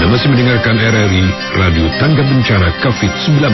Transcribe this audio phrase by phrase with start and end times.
[0.00, 1.24] Anda masih mendengarkan RRI
[1.60, 3.52] Radio Tangga Bencana COVID-19.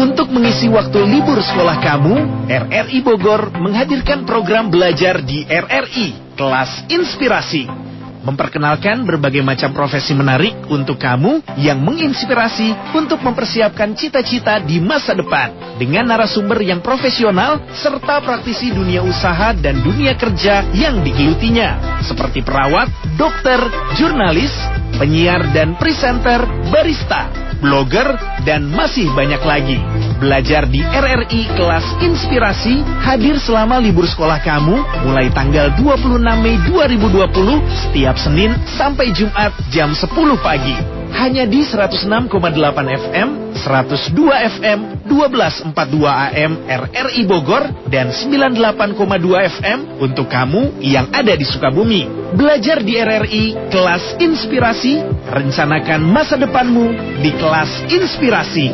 [0.00, 2.16] Untuk mengisi waktu libur sekolah kamu,
[2.48, 7.83] RRI Bogor menghadirkan program belajar di RRI Kelas Inspirasi
[8.24, 15.76] memperkenalkan berbagai macam profesi menarik untuk kamu yang menginspirasi untuk mempersiapkan cita-cita di masa depan
[15.76, 22.88] dengan narasumber yang profesional serta praktisi dunia usaha dan dunia kerja yang digelutinya seperti perawat,
[23.20, 23.60] dokter,
[24.00, 24.52] jurnalis,
[24.96, 29.80] penyiar dan presenter, barista, blogger, dan masih banyak lagi.
[30.20, 37.88] Belajar di RRI kelas Inspirasi hadir selama libur sekolah kamu mulai tanggal 26 Mei 2020
[37.88, 40.12] setiap Senin sampai Jumat jam 10
[40.44, 40.93] pagi.
[41.14, 42.26] Hanya di 106,8
[42.90, 45.70] FM, 102 FM, 1242
[46.10, 52.34] AM RRI Bogor dan 98,2 FM untuk kamu yang ada di Sukabumi.
[52.34, 56.90] Belajar di RRI kelas Inspirasi, rencanakan masa depanmu
[57.22, 58.66] di kelas Inspirasi.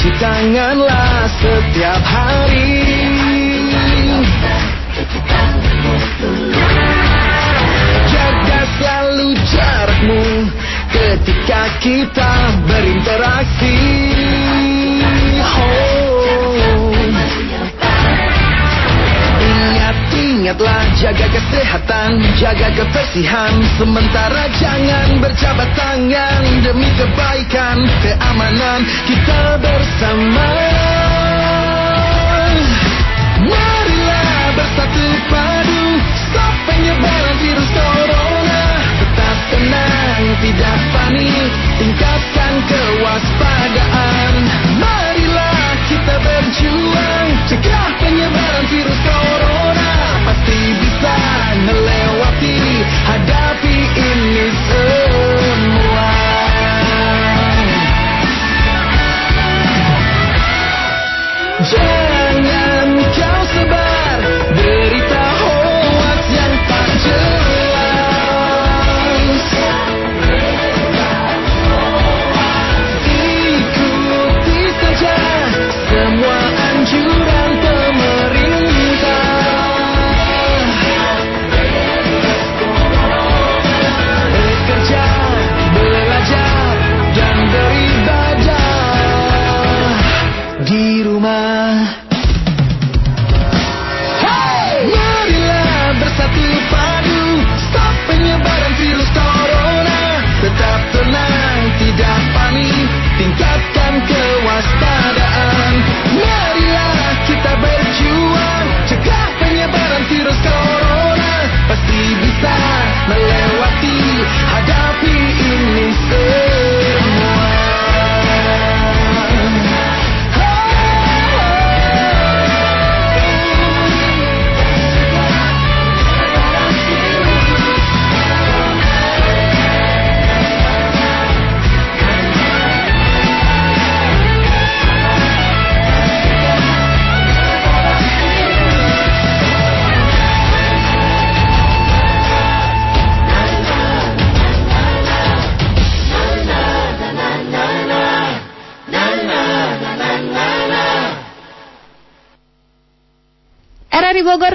[0.00, 2.72] Cuci tanganlah setiap hari.
[8.08, 10.24] Jaga selalu jarakmu
[10.88, 12.32] Ketika kita
[12.64, 13.76] berinteraksi
[21.00, 23.52] jaga kesehatan Jaga kebersihan.
[23.80, 26.42] Sementara jangan berjabat tangan.
[26.60, 30.48] Demi kebaikan, keamanan kita bersama.
[33.40, 35.84] Marilah bersatu padu.
[36.28, 38.64] Stop penyebaran virus corona.
[39.00, 41.50] Tetap tenang, tidak panik.
[41.80, 44.32] Tingkatkan kewaspadaan.
[44.76, 47.29] Marilah kita berjuang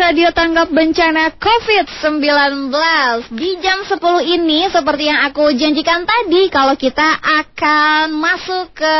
[0.05, 2.69] Radio Tanggap Bencana COVID-19
[3.33, 3.97] Di jam 10
[4.38, 8.96] ini seperti yang aku janjikan tadi Kalau kita akan masuk ke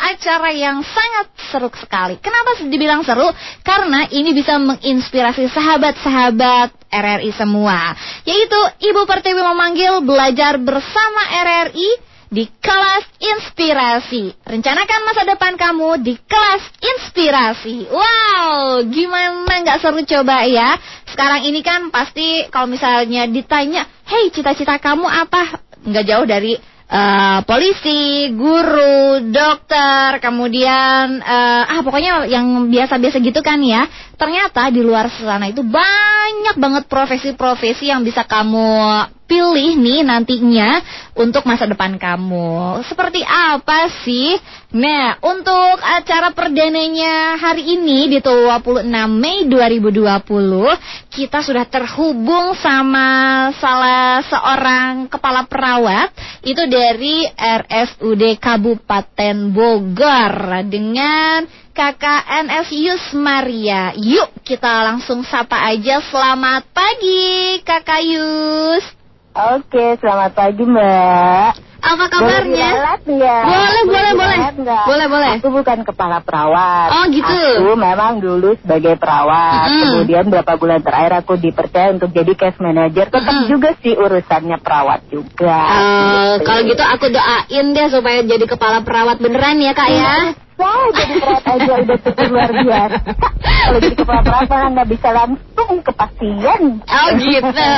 [0.00, 2.16] acara yang sangat seru sekali.
[2.24, 3.28] Kenapa dibilang seru?
[3.60, 7.92] Karena ini bisa menginspirasi sahabat-sahabat RRI semua.
[8.24, 14.34] Yaitu Ibu Pertiwi memanggil belajar bersama RRI di kelas inspirasi.
[14.42, 17.86] Rencanakan masa depan kamu di kelas inspirasi.
[17.90, 20.74] Wow, gimana nggak seru coba ya?
[21.06, 25.62] Sekarang ini kan pasti kalau misalnya ditanya, hey cita-cita kamu apa?
[25.86, 26.58] Nggak jauh dari
[26.90, 33.86] uh, polisi, guru, dokter, kemudian uh, ah pokoknya yang biasa-biasa gitu kan ya.
[34.16, 40.80] Ternyata di luar sana itu banyak banget profesi-profesi yang bisa kamu pilih nih nantinya
[41.18, 42.82] untuk masa depan kamu.
[42.86, 44.38] Seperti apa sih?
[44.74, 54.22] Nah, untuk acara perdananya hari ini di 26 Mei 2020, kita sudah terhubung sama salah
[54.26, 56.10] seorang kepala perawat
[56.46, 60.34] itu dari RSUD Kabupaten Bogor
[60.70, 61.46] dengan
[61.76, 63.92] Kakak NS Yus Maria.
[63.92, 66.00] Yuk kita langsung sapa aja.
[66.08, 68.95] Selamat pagi Kakak Yus.
[69.36, 71.50] Oke, selamat pagi Mbak.
[71.76, 72.70] Apa kabarnya?
[72.72, 73.38] Boleh ya?
[73.44, 74.38] Boleh, boleh, boleh.
[74.64, 75.30] Boleh, boleh.
[75.36, 76.88] Aku bukan kepala perawat.
[76.88, 77.36] Oh, gitu.
[77.60, 79.68] Aku memang dulu sebagai perawat.
[79.68, 79.80] Mm.
[79.84, 83.12] Kemudian beberapa bulan terakhir aku dipercaya untuk jadi case manager.
[83.12, 83.46] Tetap Mm.
[83.46, 85.58] juga sih urusannya perawat juga.
[85.68, 86.44] Eh, Gitu.
[86.48, 90.14] kalau gitu aku doain deh supaya jadi kepala perawat beneran ya kak ya.
[90.56, 93.00] Wah, jadi perawat aja udah cukup luar biasa.
[93.44, 96.62] Kalau jadi kepala perawat malah nggak bisa langsung ke pasien.
[96.80, 97.72] Oh gitu.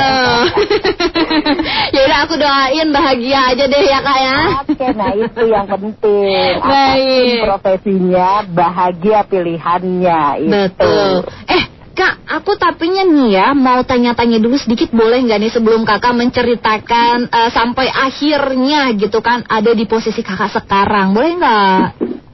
[1.94, 4.38] ya udah aku doain bahagia aja deh ya kak ya.
[4.62, 6.54] Oke, nah itu yang penting.
[6.54, 7.38] Apa pun Baik.
[7.50, 10.22] profesinya, bahagia pilihannya.
[10.38, 10.50] Itu.
[10.54, 11.12] Betul.
[11.50, 16.14] Eh Kak, aku tapinya nih ya mau tanya-tanya dulu sedikit boleh nggak nih sebelum kakak
[16.14, 21.82] menceritakan eh, sampai akhirnya gitu kan ada di posisi kakak sekarang, boleh nggak?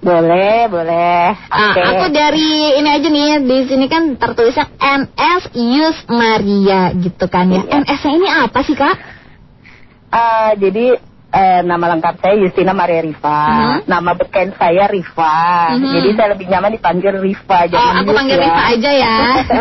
[0.05, 1.33] Boleh, boleh.
[1.49, 1.81] Ah, Oke.
[1.81, 7.65] aku dari ini aja nih di sini kan tertulisnya NS Yus Maria gitu kan ya.
[7.65, 7.89] Iya.
[7.89, 8.97] NS-nya ini apa sih kak?
[10.13, 11.01] Eh, jadi
[11.35, 13.43] eh, nama lengkap saya Justina Maria Riva.
[13.45, 13.79] Mhm.
[13.85, 15.35] Nama beken saya Riva.
[15.75, 15.91] Mhm.
[15.91, 17.59] Jadi saya lebih nyaman dipanggil Riva.
[17.59, 18.45] Oh, jangan aku Yus panggil ya.
[18.47, 19.17] Riva aja ya.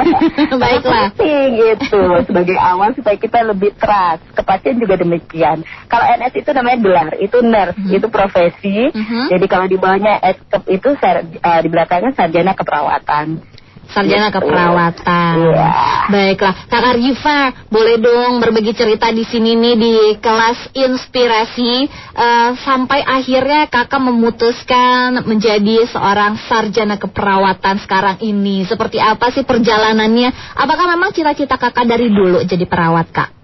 [0.61, 1.01] Baiklah.
[1.11, 4.21] Penting gitu sebagai awal supaya kita lebih trust.
[4.31, 5.65] Ke pasien juga demikian.
[5.87, 7.91] Kalau NS itu namanya gelar, itu nurse, Mhm.
[7.97, 8.77] itu profesi.
[8.89, 9.33] Mhm.
[9.33, 13.52] Jadi kalau di bawahnya SKEP itu sar- eh, di belakangnya sarjana keperawatan.
[13.93, 15.33] Sarjana keperawatan.
[15.37, 15.69] Iya.
[16.09, 21.73] Baiklah, Kakak Riva, boleh dong berbagi cerita di sini nih di kelas inspirasi
[22.17, 28.65] eh, sampai akhirnya Kakak memutuskan menjadi seorang sarjana keperawatan sekarang ini.
[28.65, 30.57] Seperti apa sih perjalanannya?
[30.57, 33.42] Apakah memang cita-cita Kakak dari dulu jadi perawat, Kak?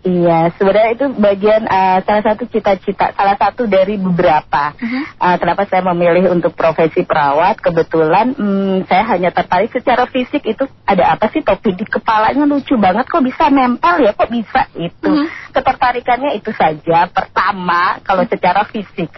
[0.00, 4.72] Iya, sebenarnya itu bagian eh, salah satu cita-cita, salah satu dari beberapa.
[4.72, 5.00] Mhm.
[5.20, 7.60] Eh, kenapa saya memilih untuk profesi perawat?
[7.60, 12.80] Kebetulan hmm, saya hanya tertarik secara fisik itu ada apa sih topi di kepalanya lucu
[12.80, 15.10] banget kok bisa nempel ya kok bisa itu.
[15.12, 15.52] Mhm.
[15.52, 17.04] Ketertarikannya itu saja.
[17.12, 19.12] Pertama kalau secara fisik.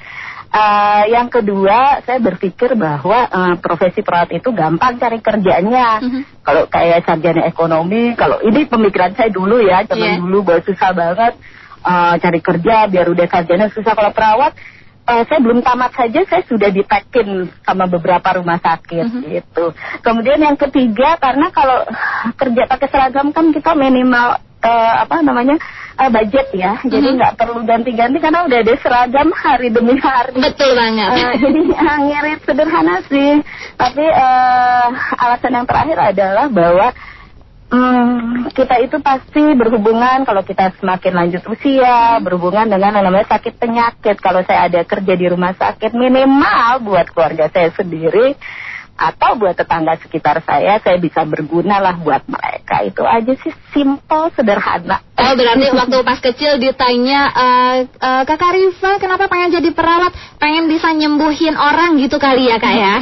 [0.52, 5.96] Eh, yang kedua, saya berpikir bahwa eh, profesi perawat itu gampang cari kerjanya.
[6.04, 6.44] Mhm.
[6.44, 10.20] Kalau kayak sarjana ekonomi, kalau ini pemikiran saya dulu ya, zaman Iya.
[10.20, 11.34] dulu bahwa susah banget
[11.82, 13.96] eh, cari kerja, biar udah sarjana susah.
[13.96, 14.52] Kalau perawat,
[15.02, 19.20] eh, saya belum tamat saja, saya sudah ditekin sama beberapa rumah sakit Mhm.
[19.32, 19.72] gitu.
[20.04, 21.80] Kemudian yang ketiga, karena kalau
[22.36, 25.58] kerja pakai seragam kan kita minimal eh, apa namanya
[25.92, 27.16] eh, budget ya, jadi Mhm.
[27.20, 30.40] nggak perlu ganti-ganti karena udah ada seragam hari demi hari.
[30.40, 31.10] Betul banget.
[31.12, 31.60] Eh, jadi
[32.00, 33.44] ngirit sederhana sih,
[33.76, 34.88] tapi eh,
[35.20, 36.86] alasan yang terakhir adalah bahwa
[37.72, 43.56] hmm, kita itu pasti berhubungan kalau kita semakin lanjut usia, berhubungan dengan yang namanya sakit
[43.56, 44.16] penyakit.
[44.20, 48.36] Kalau saya ada kerja di rumah sakit minimal buat keluarga saya sendiri
[49.02, 52.86] atau buat tetangga sekitar saya, saya bisa berguna lah buat mereka.
[52.86, 55.02] Itu aja sih, simple, sederhana.
[55.18, 60.66] Oh berarti waktu pas kecil ditanya eh, eh, Kakak Riva kenapa pengen jadi perawat Pengen
[60.66, 62.96] bisa nyembuhin orang gitu kali ya kak ya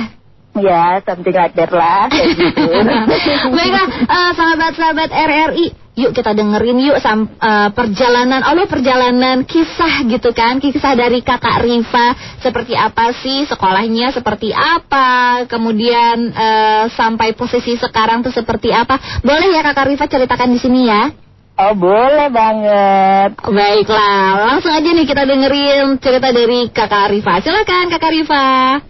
[0.50, 2.66] Ya, something like that lah, kayak gitu.
[3.54, 5.66] Baiklah eh, sahabat-sahabat RRI
[6.00, 10.56] Yuk kita dengerin yuk sam, eh, perjalanan Allah perjalanan kisah gitu kan?
[10.56, 12.16] Kisah dari kakak Riva.
[12.40, 14.16] Seperti apa sih sekolahnya?
[14.16, 15.44] Seperti apa?
[15.44, 18.96] Kemudian eh, sampai posisi sekarang tuh seperti apa?
[19.20, 21.12] Boleh ya kakak Riva ceritakan di sini ya?
[21.60, 23.36] Oh, boleh banget.
[23.44, 27.36] Baiklah, langsung aja nih kita dengerin cerita dari Kakak Riva.
[27.44, 28.80] Silakan Kakak Riva.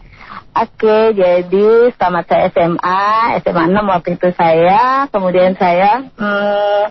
[0.51, 3.07] Oke, jadi selamat saya SMA,
[3.47, 6.83] SMA 6 waktu itu saya, kemudian saya hmm,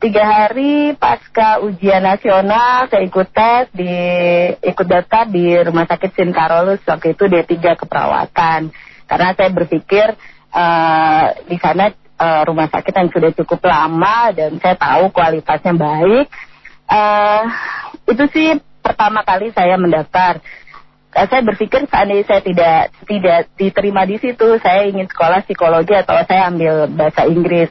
[0.00, 3.92] tiga hari pasca ujian nasional saya ikut tes di
[4.64, 8.72] ikut daftar di Rumah Sakit Sinkarolus waktu itu D3 keperawatan
[9.04, 10.16] karena saya berpikir
[10.56, 16.26] eh, di sana eh, rumah sakit yang sudah cukup lama dan saya tahu kualitasnya baik.
[16.88, 17.42] Eh,
[18.08, 18.48] itu sih
[18.80, 20.40] pertama kali saya mendaftar.
[21.12, 26.16] Eh, saya berpikir seandainya saya tidak tidak diterima di situ, saya ingin sekolah psikologi atau
[26.24, 27.68] saya ambil bahasa Inggris.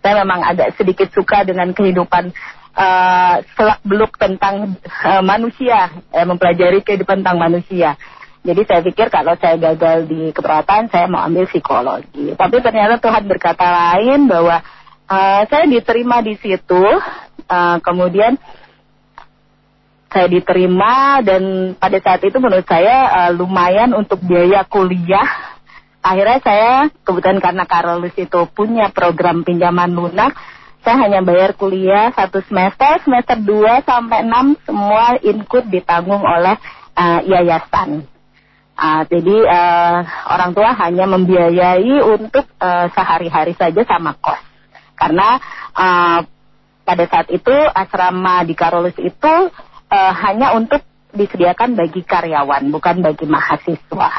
[0.00, 2.32] Saya memang agak sedikit suka dengan kehidupan
[2.72, 8.00] eh, selak beluk tentang eh, manusia, eh, mempelajari kehidupan tentang manusia.
[8.40, 12.32] Jadi saya pikir kalau saya gagal di keperawatan, saya mau ambil psikologi.
[12.32, 14.64] Tapi ternyata Tuhan berkata lain bahwa
[15.12, 16.84] eh, saya diterima di situ.
[17.48, 18.40] Eh, kemudian
[20.08, 25.28] saya diterima dan pada saat itu menurut saya uh, lumayan untuk biaya kuliah.
[26.00, 26.70] Akhirnya saya
[27.04, 30.32] kebetulan karena Karolus itu punya program pinjaman lunak,
[30.80, 36.56] saya hanya bayar kuliah satu semester, semester 2 sampai 6 semua include ditanggung oleh
[36.96, 38.08] uh, yayasan.
[38.78, 39.98] Uh, jadi uh,
[40.38, 44.38] orang tua hanya membiayai untuk uh, sehari-hari saja sama kos.
[44.94, 45.36] Karena
[45.76, 46.22] uh,
[46.88, 49.34] pada saat itu asrama di Karolus itu
[49.88, 54.12] uh, hanya untuk disediakan bagi karyawan, bukan bagi mahasiswa.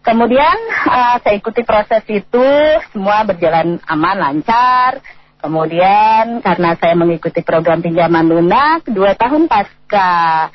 [0.00, 2.46] Kemudian uh, saya ikuti proses itu,
[2.94, 5.02] semua berjalan aman, lancar.
[5.36, 10.50] Kemudian karena saya mengikuti program pinjaman lunak, dua tahun pasca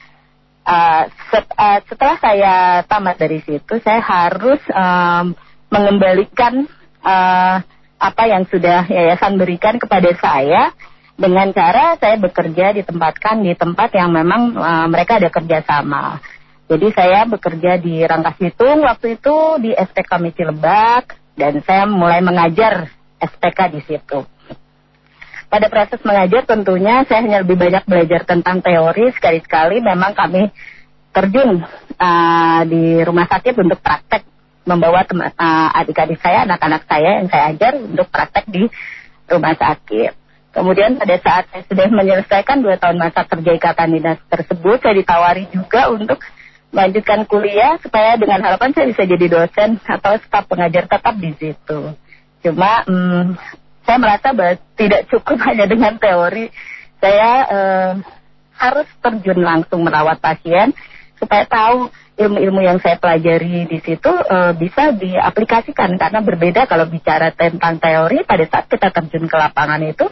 [0.65, 2.55] uh, set, uh, setelah saya
[2.87, 5.37] tamat dari situ, saya harus um,
[5.71, 6.65] mengembalikan
[7.05, 7.61] uh,
[8.01, 10.73] apa yang sudah yayasan berikan kepada saya
[11.21, 16.17] dengan cara saya bekerja ditempatkan di tempat yang memang uh, mereka ada kerjasama.
[16.65, 22.25] Jadi saya bekerja di Rangkas Bitung waktu itu di SPK Misi Lebak dan saya mulai
[22.25, 22.89] mengajar
[23.21, 24.25] SPK di situ.
[25.51, 30.47] Pada proses mengajar tentunya saya hanya lebih banyak belajar tentang teori sekali-sekali memang kami
[31.11, 31.59] terjun
[31.99, 34.23] uh, di rumah sakit untuk praktek
[34.63, 38.63] membawa uh, adik-adik saya, anak-anak saya yang saya ajar untuk praktek di
[39.27, 40.20] rumah sakit.
[40.51, 45.47] Kemudian pada saat saya sudah menyelesaikan dua tahun masa kerja ikatan dinas tersebut, saya ditawari
[45.47, 46.19] juga untuk
[46.75, 51.95] melanjutkan kuliah supaya dengan harapan saya bisa jadi dosen atau staf pengajar tetap di situ.
[52.43, 53.39] Cuma hmm,
[53.87, 56.51] saya merasa bahwa tidak cukup hanya dengan teori,
[56.99, 57.93] saya eh,
[58.59, 60.75] harus terjun langsung merawat pasien
[61.15, 61.87] supaya tahu
[62.21, 68.21] ilmu-ilmu yang saya pelajari di situ uh, bisa diaplikasikan karena berbeda kalau bicara tentang teori
[68.25, 70.05] pada saat kita terjun ke lapangan itu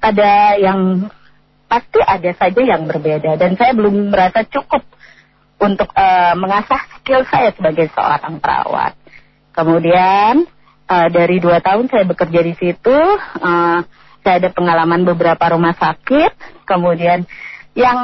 [0.00, 1.10] ada yang
[1.66, 4.86] pasti ada saja yang berbeda dan saya belum merasa cukup
[5.58, 8.92] untuk uh, mengasah skill saya sebagai seorang perawat.
[9.56, 10.44] Kemudian
[10.86, 12.96] uh, dari dua tahun saya bekerja di situ,
[13.40, 13.80] uh,
[14.20, 16.62] saya ada pengalaman beberapa rumah sakit.
[16.68, 17.24] Kemudian
[17.72, 17.98] yang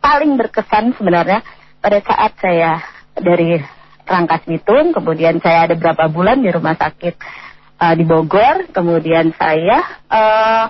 [0.00, 1.40] paling berkesan sebenarnya
[1.80, 2.84] pada saat saya
[3.16, 3.56] dari
[4.04, 7.14] Rangkas Bitung, kemudian saya ada berapa bulan di rumah sakit
[7.80, 9.80] uh, di Bogor, kemudian saya
[10.12, 10.64] uh,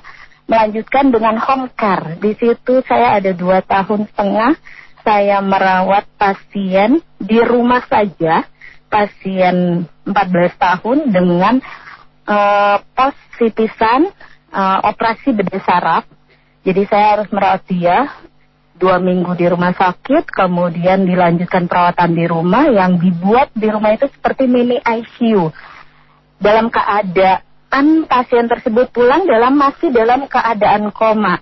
[0.46, 2.16] melanjutkan dengan home care.
[2.22, 4.54] Di situ saya ada dua tahun setengah
[5.02, 8.46] saya merawat pasien di rumah saja,
[8.92, 10.14] pasien 14
[10.60, 11.54] tahun dengan
[12.28, 14.12] uh, pos sitisan
[14.52, 16.04] uh, operasi bedah saraf.
[16.60, 18.12] Jadi saya harus merawat dia
[18.76, 24.08] dua minggu di rumah sakit, kemudian dilanjutkan perawatan di rumah yang dibuat di rumah itu
[24.08, 25.52] seperti mini ICU
[26.40, 31.38] dalam keadaan pasien tersebut pulang dalam masih dalam keadaan koma.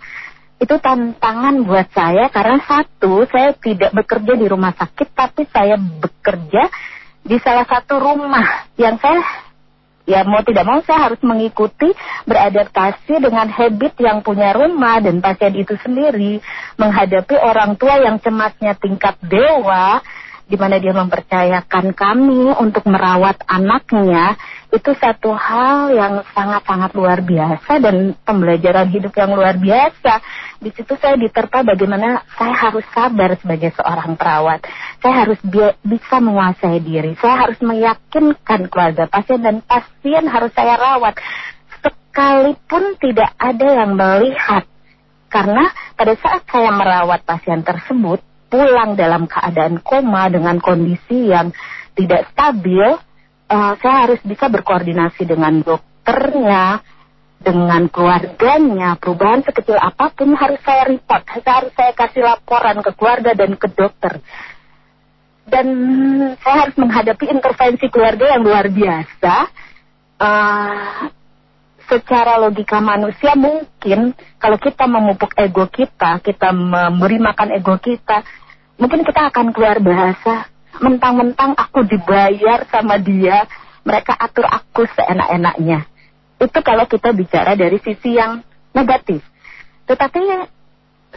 [0.59, 6.67] Itu tantangan buat saya karena satu, saya tidak bekerja di rumah sakit tapi saya bekerja
[7.23, 9.23] di salah satu rumah yang saya
[10.09, 11.93] ya mau tidak mau saya harus mengikuti
[12.25, 16.41] beradaptasi dengan habit yang punya rumah dan pasien itu sendiri
[16.81, 20.01] menghadapi orang tua yang cemasnya tingkat dewa
[20.49, 24.33] di mana dia mempercayakan kami untuk merawat anaknya
[24.73, 30.25] itu satu hal yang sangat-sangat luar biasa dan pembelajaran hidup yang luar biasa.
[30.61, 34.65] Di situ saya diterpa bagaimana saya harus sabar sebagai seorang perawat.
[35.01, 37.17] Saya harus bi bisa menguasai diri.
[37.21, 41.17] Saya harus meyakinkan keluarga pasien dan pasien harus saya rawat.
[41.81, 44.65] Sekalipun tidak ada yang melihat.
[45.29, 51.53] Karena pada saat saya merawat pasien tersebut, pulang dalam keadaan koma dengan kondisi yang
[51.93, 52.97] tidak stabil,
[53.49, 56.81] uh, saya harus bisa berkoordinasi dengan dokternya,
[57.39, 63.33] dengan keluarganya, perubahan sekecil apa pun harus saya report, harus saya kasih laporan ke keluarga
[63.37, 64.19] dan ke dokter.
[65.49, 65.67] Dan
[66.45, 69.35] saya harus menghadapi intervensi keluarga yang luar biasa.
[70.19, 71.09] Uh,
[71.89, 78.23] secara logika manusia mungkin kalau kita memupuk ego kita, kita memberi makan ego kita,
[78.77, 83.49] mungkin kita akan keluar bahasa mentang-mentang aku dibayar sama dia,
[83.83, 85.89] mereka atur aku seenak-enaknya.
[86.39, 88.45] Itu kalau kita bicara dari sisi yang
[88.77, 89.25] negatif.
[89.89, 90.21] Tetapi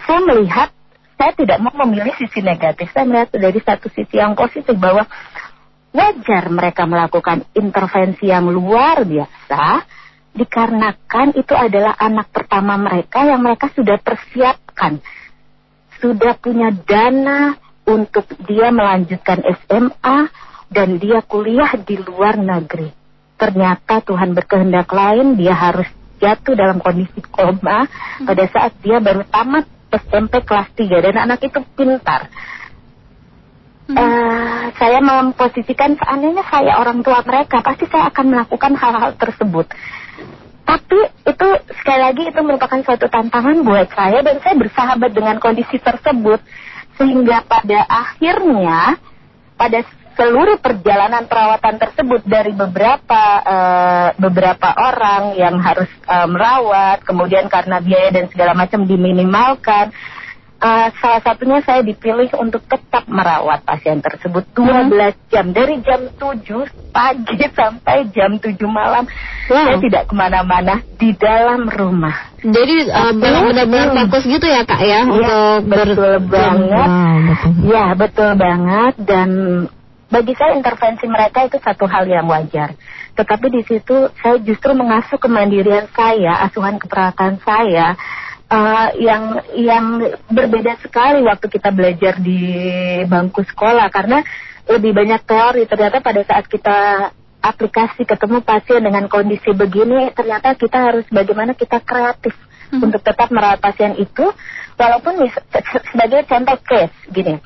[0.02, 0.74] saya melihat
[1.20, 2.90] saya tidak mau memilih sisi negatif.
[2.90, 5.06] Saya melihat dari satu sisi yang positif bahwa
[5.94, 9.86] wajar mereka melakukan intervensi yang luar biasa
[10.32, 15.04] dikarenakan itu adalah anak pertama mereka yang mereka sudah persiapkan.
[16.00, 20.20] Sudah punya dana untuk dia melanjutkan SMA
[20.72, 22.90] dan dia kuliah di luar negeri.
[23.36, 25.90] Ternyata Tuhan berkehendak lain, dia harus
[26.22, 27.90] jatuh dalam kondisi koma
[28.22, 32.30] pada saat dia baru tamat SMP kelas 3 dan anak itu pintar.
[33.92, 39.68] Eh, saya memposisikan seandainya saya orang tua mereka pasti saya akan melakukan hal-hal tersebut.
[40.72, 41.48] Tapi itu
[41.84, 46.40] sekali lagi itu merupakan suatu tantangan buat saya dan saya bersahabat dengan kondisi tersebut.
[46.96, 48.96] Sehingga pada akhirnya
[49.60, 49.84] pada
[50.16, 57.84] seluruh perjalanan perawatan tersebut dari beberapa eh, beberapa orang yang harus eh, merawat kemudian karena
[57.84, 59.92] biaya dan segala macam diminimalkan
[60.62, 64.94] eh, salah satunya saya dipilih untuk tetap merawat pasien tersebut 12
[65.34, 69.10] jam dari jam 7 pagi sampai jam 7 malam.
[69.50, 72.32] Saya tidak ke mana-mana di dalam rumah.
[72.42, 76.88] Jadi uh, memang benar-benar fokus gitu ya kak ya Iya, untuk ber- betul banget.
[76.90, 77.52] Wow, betul.
[77.70, 78.94] Ya, betul banget.
[79.02, 79.30] Dan
[80.12, 82.74] bagi saya intervensi mereka itu satu hal yang wajar.
[83.12, 88.00] Tetapi di situ saya justru mengasuh kemandirian saya, asuhan keperawatan saya
[88.52, 89.24] eh, yang
[89.56, 89.86] yang
[90.28, 92.42] berbeda sekali waktu kita belajar di
[93.08, 93.88] bangku sekolah.
[93.88, 94.20] Karena
[94.68, 95.64] lebih banyak teori.
[95.66, 96.78] Ternyata pada saat kita
[97.42, 102.38] aplikasi ketemu pasien dengan kondisi begini ternyata kita harus bagaimana kita kreatif
[102.70, 104.30] untuk tetap merawat pasien itu.
[104.78, 105.46] Walaupun mis-
[105.94, 107.38] sebagai contoh case gini.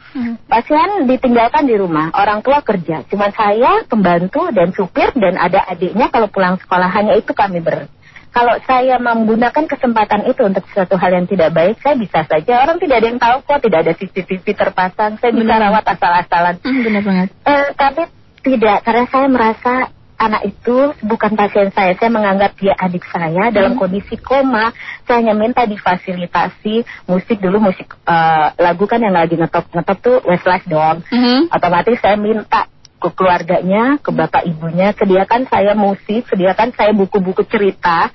[0.48, 3.04] Pasien ditinggalkan di rumah orang tua kerja.
[3.12, 6.08] Cuma saya pembantu dan supir dan ada adiknya.
[6.08, 7.92] Kalau pulang sekolah hanya itu kami ber
[8.36, 12.68] kalau saya menggunakan kesempatan itu untuk sesuatu hal yang tidak baik, saya bisa saja.
[12.68, 15.16] Orang tidak ada yang tahu kok, tidak ada CCTV terpasang.
[15.24, 16.56] Saya bisa rawat asal-asalan.
[16.60, 17.28] Hmm, benar banget.
[17.48, 18.04] Eh, tapi
[18.44, 19.74] tidak, karena saya merasa
[20.20, 21.96] anak itu bukan pasien saya.
[21.96, 24.76] Saya menganggap dia adik saya dalam kondisi koma.
[25.08, 30.18] Saya hanya minta difasilitasi musik dulu musik eh, lagu kan yang lagi ngetop ngetop tuh
[30.28, 31.08] Westlife dong.
[31.08, 31.56] Mhm.
[31.56, 32.68] Otomatis saya minta
[33.06, 38.10] ke keluarganya, ke bapak ibunya, sediakan saya musik, sediakan saya buku-buku cerita.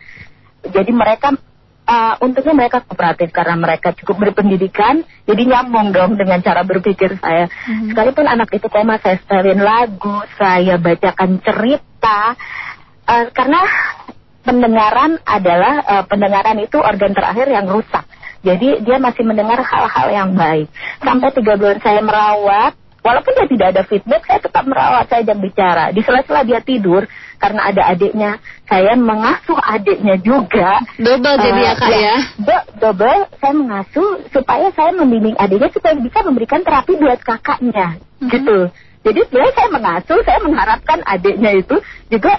[0.67, 1.39] Jadi mereka
[1.87, 7.47] uh, untungnya mereka kooperatif karena mereka cukup berpendidikan, jadi nyambung dong dengan cara berpikir saya.
[7.87, 12.35] Sekalipun anak itu koma, saya setelin lagu, saya bacakan cerita,
[13.11, 13.59] Uh, karena
[14.47, 18.07] pendengaran adalah uh, pendengaran itu organ terakhir yang rusak.
[18.47, 20.71] Jadi dia masih mendengar hal-hal yang baik.
[21.03, 25.39] Sampai tiga bulan saya merawat, walaupun dia tidak ada feedback, saya tetap merawat, saya jam
[25.39, 25.91] bicara.
[25.91, 27.05] Di sela-sela dia tidur,
[27.37, 30.81] karena ada adiknya, saya mengasuh adiknya juga.
[30.97, 32.17] Double jadi ya Eh, kak ya.
[32.37, 38.69] Do- double, saya mengasuh supaya saya membimbing adiknya supaya bisa memberikan terapi buat kakaknya, gitu.
[39.01, 42.37] Jadi sebenarnya saya mengasuh, saya mengharapkan adiknya itu juga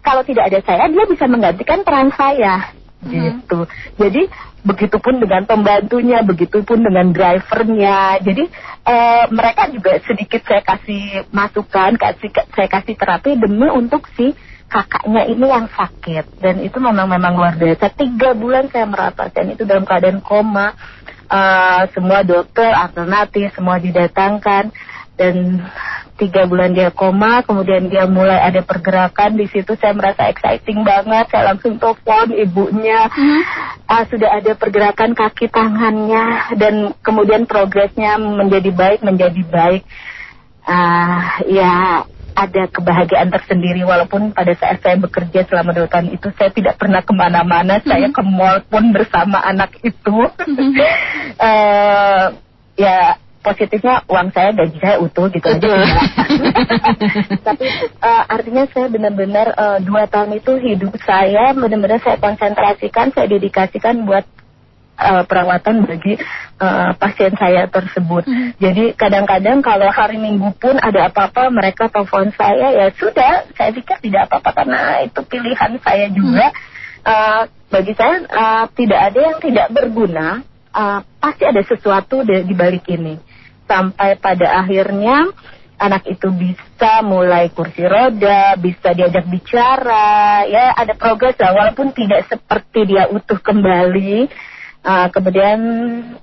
[0.00, 2.72] kalau tidak ada saya, dia bisa menggantikan peran saya,
[3.08, 3.64] gitu.
[3.96, 4.28] Jadi
[4.60, 8.20] begitupun dengan pembantunya, begitupun dengan drivernya.
[8.20, 8.44] Jadi
[8.84, 14.36] eh, mereka juga sedikit saya kasih masukan, kasih saya kasih terapi demi untuk si
[14.70, 17.90] kakaknya ini yang sakit dan itu memang memang luar biasa.
[17.96, 20.76] Tiga bulan saya merawat pasien itu dalam keadaan koma.
[21.30, 24.74] Eh, semua dokter alternatif semua didatangkan
[25.20, 25.60] dan
[26.16, 31.28] tiga bulan dia koma, kemudian dia mulai ada pergerakan di situ saya merasa exciting banget,
[31.28, 33.08] saya langsung telepon ibunya,
[33.90, 39.82] Ah, sudah ada pergerakan kaki tangannya dan kemudian progresnya menjadi baik menjadi baik,
[40.64, 43.82] Ah, ya ada kebahagiaan tersendiri.
[43.84, 48.08] Walaupun pada saat saya bekerja selama dua tahun itu saya tidak pernah ke mana-mana, saya
[48.08, 50.16] ke mall pun bersama anak itu,
[51.40, 52.24] Eh,
[52.76, 55.48] ya positifnya uang saya gaji saya utuh gitu.
[55.48, 55.80] Aja Betul.
[55.80, 56.06] tidak.
[57.46, 63.26] tapi eh, artinya saya benar-benar eh, dua tahun itu hidup saya benar-benar saya konsentrasikan saya
[63.32, 64.28] dedikasikan buat
[65.00, 66.20] eh, perawatan bagi
[66.60, 68.28] eh, pasien saya tersebut.
[68.60, 74.04] Jadi kadang-kadang kalau hari minggu pun ada apa-apa mereka telepon saya ya sudah saya pikir
[74.04, 76.52] tidak apa-apa karena itu pilihan saya juga.
[77.00, 80.44] Eh, bagi saya eh, tidak ada yang tidak berguna
[80.76, 83.29] eh, pasti ada sesuatu di, di balik ini
[83.70, 85.30] sampai pada akhirnya
[85.80, 92.28] anak itu bisa mulai kursi roda, bisa diajak bicara, ya ada progres lah walaupun tidak
[92.28, 94.28] seperti dia utuh kembali.
[94.80, 95.60] Uh, kemudian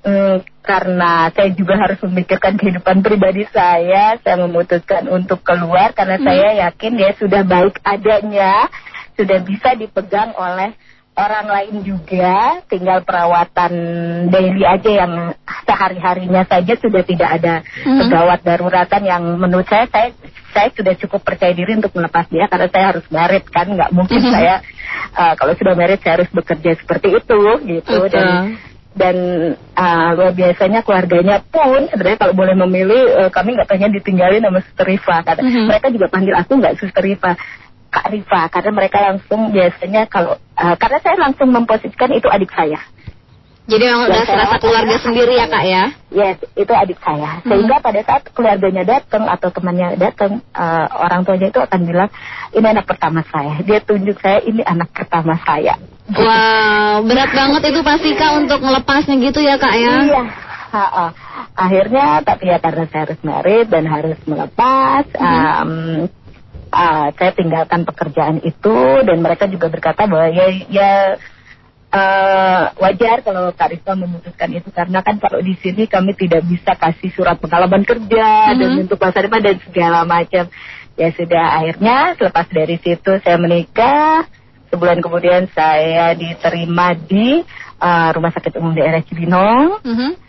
[0.01, 6.65] mm, karena saya juga harus memikirkan kehidupan pribadi saya, saya memutuskan untuk keluar karena saya
[6.65, 8.65] yakin dia sudah baik adanya,
[9.13, 10.73] sudah bisa dipegang oleh
[11.17, 13.73] orang lain juga, tinggal perawatan
[14.29, 15.13] daily aja yang
[15.65, 17.53] sehari-harinya saja sudah tidak ada
[17.83, 20.13] pegawat daruratan yang menurut saya saya
[20.53, 24.21] saya sudah cukup percaya diri untuk melepas dia karena saya harus merit kan nggak mungkin
[24.29, 24.61] saya
[25.13, 27.97] uh, kalau sudah merit saya harus bekerja seperti itu gitu.
[27.97, 28.13] Betul.
[28.13, 28.27] dan
[28.97, 29.15] dan
[29.77, 34.65] uh, luar biasanya keluarganya pun sebenarnya kalau boleh memilih uh, kami nggak pengen ditinggalin sama
[34.65, 35.65] Suster Rifa karena Mhm.
[35.69, 37.37] mereka juga panggil aku nggak Suster Rifa
[37.97, 42.77] Kak Rifa karena mereka langsung biasanya kalau uh, karena saya langsung memposisikan itu adik saya
[43.67, 45.83] Jadi memang udah saya- serasa keluarga sendiri ya kak ya?
[46.07, 47.43] Yes, itu adik saya.
[47.43, 52.07] Sehingga pada saat keluarganya datang atau temannya datang, eh, orang tuanya itu akan bilang,
[52.55, 53.59] ini anak pertama saya.
[53.67, 55.75] Dia tunjuk saya, ini anak pertama saya.
[56.07, 59.95] Wow, berat banget itu pasti kak untuk melepasnya gitu ya kak ya?
[60.15, 60.23] Iya.
[60.71, 61.05] ha-ha.
[61.51, 65.71] Akhirnya, tapi ya karena saya harus merit dan harus melepas, em,
[66.77, 70.91] ah, saya tinggalkan pekerjaan itu dan mereka juga berkata bahwa ya, ya
[71.87, 76.75] eh, wajar kalau Kak Rizka memutuskan itu karena kan kalau di sini kami tidak bisa
[76.77, 78.83] kasih surat pengalaman kerja dan Mhm.
[78.85, 80.45] untuk masa depan dan segala macam.
[80.97, 84.27] Ya sudah akhirnya selepas dari situ saya menikah.
[84.67, 87.41] Sebulan kemudian saya diterima di
[87.77, 89.79] eh, Rumah Sakit Umum Daerah Cibinong.
[89.85, 90.26] Mhm.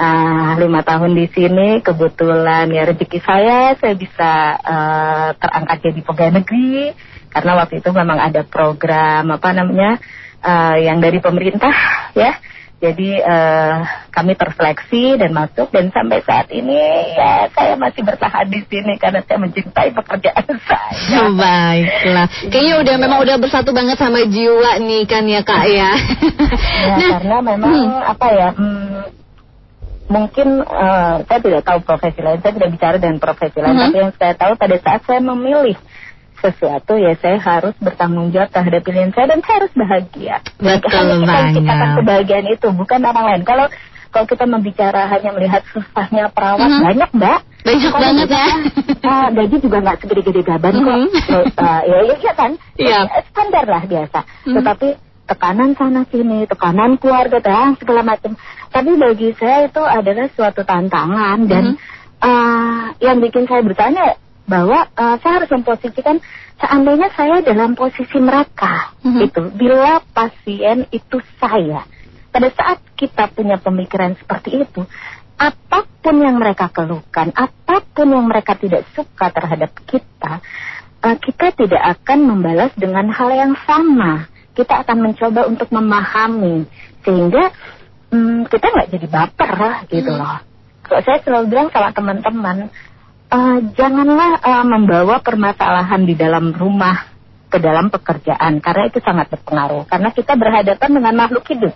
[0.00, 6.34] Ah, lima tahun di sini kebetulan ya rezeki saya saya bisa eh, terangkat jadi pegawai
[6.40, 6.96] negeri.
[7.28, 10.00] Karena waktu itu memang ada program apa namanya
[10.40, 11.76] eh, yang dari pemerintah
[12.16, 12.32] ya.
[12.80, 13.76] Jadi eh,
[14.08, 15.68] kami terseleksi dan masuk.
[15.68, 16.80] Dan sampai saat ini
[17.12, 21.28] ya saya masih bertahan di sini karena saya mencintai pekerjaan saya.
[21.28, 25.92] Baiklah, kayaknya udah memang udah bersatu banget sama jiwa nih kan ya kak ya.
[25.92, 29.19] Ya, nah, karena memang apa ya, hmm,
[30.10, 33.82] mungkin eh, saya tidak tahu profesi lain, saya tidak bicara dengan profesi lain, Mhm.
[33.86, 35.78] tapi yang saya tahu pada saat saya memilih
[36.36, 40.36] sesuatu ya saya harus bertanggung jawab terhadap pilihan saya dan saya harus bahagia.
[40.56, 41.96] Betul hanya kita yang ciptakan banget.
[42.00, 43.42] kebahagiaan itu, bukan orang lain.
[43.44, 43.66] Kalau
[44.10, 46.82] kalau kita membicara hanya melihat susahnya perawat Mhm.
[46.82, 47.40] banyak mbak.
[47.60, 48.46] Banyak Kalau banget ya.
[49.04, 50.96] Ah, gaji juga nggak segede-gede gaban kok.
[50.96, 51.08] Mhm.
[51.28, 52.50] Eh, ah, ya, ya, kan?
[52.74, 52.90] Eh,
[53.30, 54.18] Standar lah biasa.
[54.48, 54.54] Mhm.
[54.58, 54.88] Tetapi
[55.30, 58.34] tekanan sana sini, tekanan keluarga, dan segala macam.
[58.74, 61.76] Tapi bagi saya itu adalah suatu tantangan dan Mhm.
[62.20, 66.18] ah, yang bikin saya bertanya bahwa ah, saya harus memposisikan
[66.58, 69.20] seandainya saya dalam posisi mereka Mhm.
[69.24, 71.86] itu bila pasien itu saya
[72.30, 74.86] pada saat kita punya pemikiran seperti itu
[75.34, 80.38] apa pun yang mereka keluhkan apa pun yang mereka tidak suka terhadap kita
[81.00, 84.29] eh, kita tidak akan membalas dengan hal yang sama
[84.60, 86.68] kita akan mencoba untuk memahami.
[87.00, 87.48] Sehingga
[88.12, 90.20] hmm, kita nggak jadi baper lah gitu Mhm.
[90.20, 90.38] loh.
[90.84, 92.68] Kalau saya selalu bilang sama teman-teman
[93.30, 97.08] eh, janganlah eh, membawa permasalahan di dalam rumah
[97.50, 99.88] ke dalam pekerjaan karena itu sangat berpengaruh.
[99.88, 101.74] Karena kita berhadapan dengan makhluk hidup.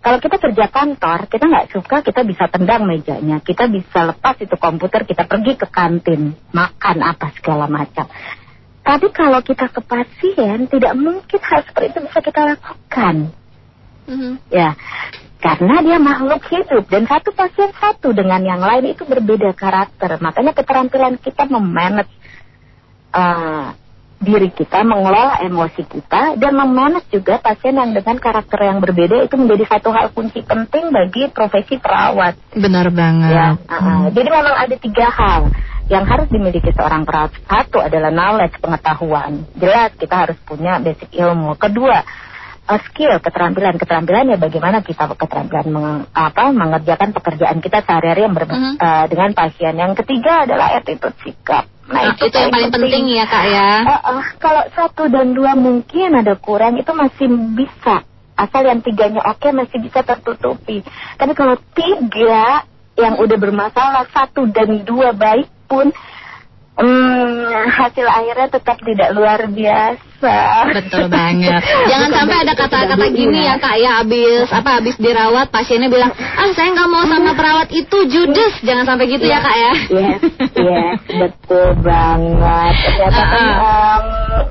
[0.00, 3.38] Kalau kita kerja kantor kita nggak suka kita bisa tendang mejanya.
[3.42, 8.06] Kita bisa lepas itu komputer kita pergi ke kantin makan apa segala macam
[8.90, 13.30] tapi kalau kita ke pasien tidak mungkin hal seperti itu bisa kita lakukan
[14.10, 14.32] Mhm.
[14.50, 14.74] Ya,
[15.38, 20.18] karena dia makhluk hidup dan satu pasien satu dengan yang lain itu berbeda karakter.
[20.18, 22.10] Makanya keterampilan kita memanage
[23.14, 23.66] eh,
[24.20, 29.34] diri kita, mengelola emosi kita dan memanage juga pasien yang dengan karakter yang berbeda itu
[29.38, 32.36] menjadi satu hal kunci penting bagi profesi perawat.
[32.52, 33.32] Benar banget.
[33.32, 34.12] Ya, uh-uh.
[34.12, 35.48] jadi memang ada tiga hal
[35.90, 37.34] yang harus dimiliki seorang perawat.
[37.44, 39.42] Satu adalah knowledge, pengetahuan.
[39.58, 41.58] Jelas kita harus punya basic ilmu.
[41.58, 41.98] Kedua,
[42.70, 43.74] uh, skill, keterampilan.
[43.74, 48.78] Keterampilan ya bagaimana kita keterampilan meng- apa, mengerjakan pekerjaan kita sehari-hari yang ber- Mhm.
[48.78, 49.74] uh, dengan pasien.
[49.74, 51.66] Yang ketiga adalah attitude sikap.
[51.90, 53.70] Nah, itu, yang paling penting ya kak ya.
[53.82, 57.26] Uh, uh, kalau satu dan dua mungkin ada kurang itu masih
[57.58, 58.06] bisa.
[58.38, 60.86] Asal yang tiganya oke masih bisa tertutupi.
[61.18, 62.62] Tapi kalau tiga
[62.94, 65.86] yang udah bermasalah satu dan dua baik pun
[66.74, 70.09] hmm, hasil akhirnya tetap tidak luar biasa.
[70.20, 71.62] Betul banget.
[71.88, 73.62] Jangan Bukan sampai ada kata-kata gini ya iya.
[73.62, 77.98] kak ya abis apa abis dirawat pasiennya bilang ah saya nggak mau sama perawat itu
[78.08, 78.54] judes.
[78.60, 79.72] Jangan sampai gitu ya kak ya.
[79.90, 80.20] Yes,
[80.54, 82.74] yes, betul banget.
[82.84, 84.04] Ternyata kan Ah, em,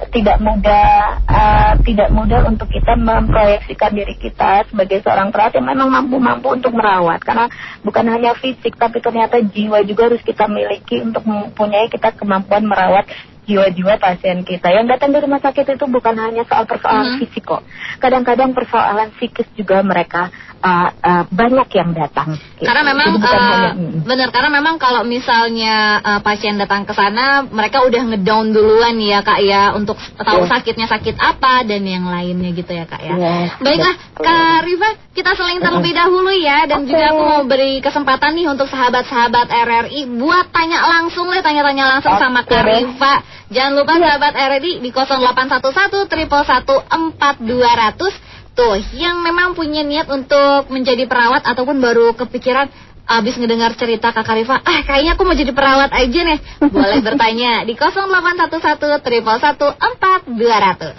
[0.09, 5.89] tidak mudah, eh, tidak mudah untuk kita memproyeksikan diri kita sebagai seorang perawat yang memang
[5.89, 7.21] mampu-mampu untuk merawat.
[7.21, 7.45] Karena
[7.85, 13.05] bukan hanya fisik, tapi ternyata jiwa juga harus kita miliki untuk mempunyai kita kemampuan merawat
[13.49, 14.69] jiwa-jiwa pasien kita.
[14.69, 17.19] Yang datang dari rumah sakit itu bukan hanya soal persoalan Mhm.
[17.25, 17.65] fisik kok.
[17.97, 20.29] Kadang-kadang persoalan psikis juga mereka
[20.59, 22.35] eh, eh, banyak yang datang.
[22.35, 22.63] gitu.
[22.63, 24.03] Karena memang eh, hanya- mm.
[24.03, 29.23] benar karena memang kalau misalnya eh, pasien datang ke sana mereka udah ngedown duluan ya
[29.23, 30.49] kak ya untuk tahu Yes.
[30.51, 33.13] sakitnya sakit apa dan yang lainnya gitu ya kak ya.
[33.15, 34.23] Yes, Baiklah betul.
[34.23, 36.91] kak Riva kita seling terlebih dahulu ya dan Oke.
[36.91, 42.15] juga aku mau beri kesempatan nih untuk sahabat-sahabat RRI buat tanya langsung deh tanya-tanya langsung
[42.15, 42.63] sama Oke kak.
[42.63, 43.13] Riva.
[43.49, 51.07] Jangan lupa sahabat RRI di 0811 triple 4200 Tuh, yang memang punya niat untuk menjadi
[51.07, 52.67] perawat ataupun baru kepikiran
[53.09, 56.37] Abis ngedengar cerita Kak Rifa, ah kayaknya aku mau jadi perawat aja nih.
[56.69, 60.93] Boleh bertanya di 0811 triple 1 4 200.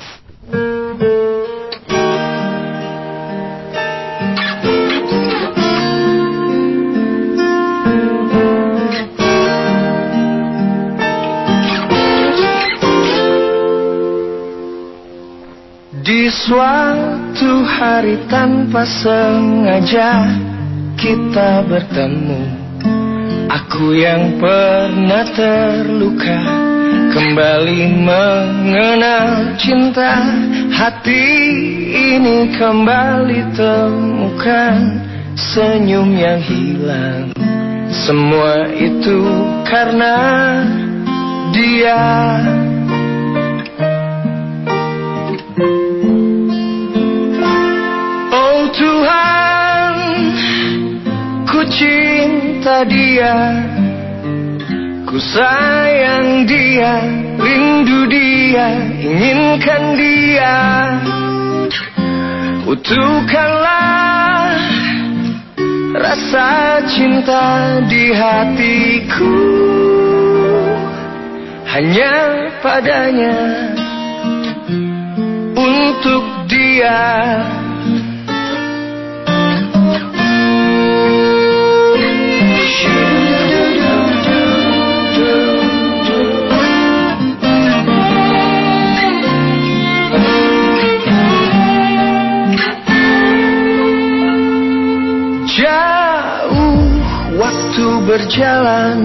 [16.03, 20.29] Di suatu hari tanpa sengaja
[20.99, 22.43] kita bertemu.
[23.51, 26.39] Aku yang pernah terluka
[27.11, 30.23] Kembali mengenal cinta.
[30.71, 31.27] Hati
[31.91, 35.03] ini kembali temukan
[35.35, 37.35] Senyum yang hilang.
[37.91, 39.27] Semua itu
[39.67, 40.17] karena
[41.51, 42.03] dia.
[45.61, 45.90] Oh
[48.81, 49.95] Tuhan
[51.45, 53.37] Ku cinta dia
[55.05, 57.05] Ku sayang dia
[57.37, 58.67] Rindu dia
[59.05, 60.57] Inginkan dia.
[62.65, 64.57] Utuhkanlah
[65.91, 69.37] Rasa cinta di hatiku.
[71.69, 72.15] Hanya
[72.65, 73.37] padanya
[75.53, 77.05] Untuk dia
[97.81, 98.99] waktu berjalan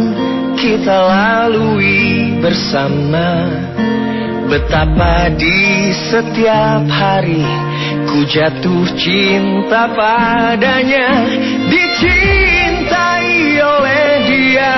[0.59, 3.47] kita lalui bersama.
[4.51, 7.47] Betapa di setiap hari
[8.03, 11.23] ku jatuh cinta padanya.
[11.71, 14.75] Dicintai oleh dia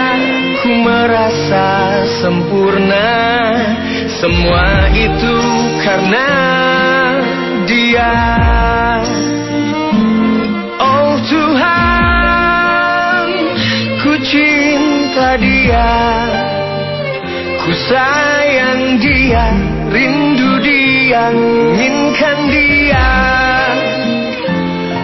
[0.61, 3.17] ku merasa sempurna.
[4.21, 5.37] Semua itu
[5.81, 6.29] karena
[7.65, 8.13] dia
[15.67, 15.91] dia,
[17.59, 19.51] ku sayang dia,
[19.91, 23.09] rindu dia, inginkan dia.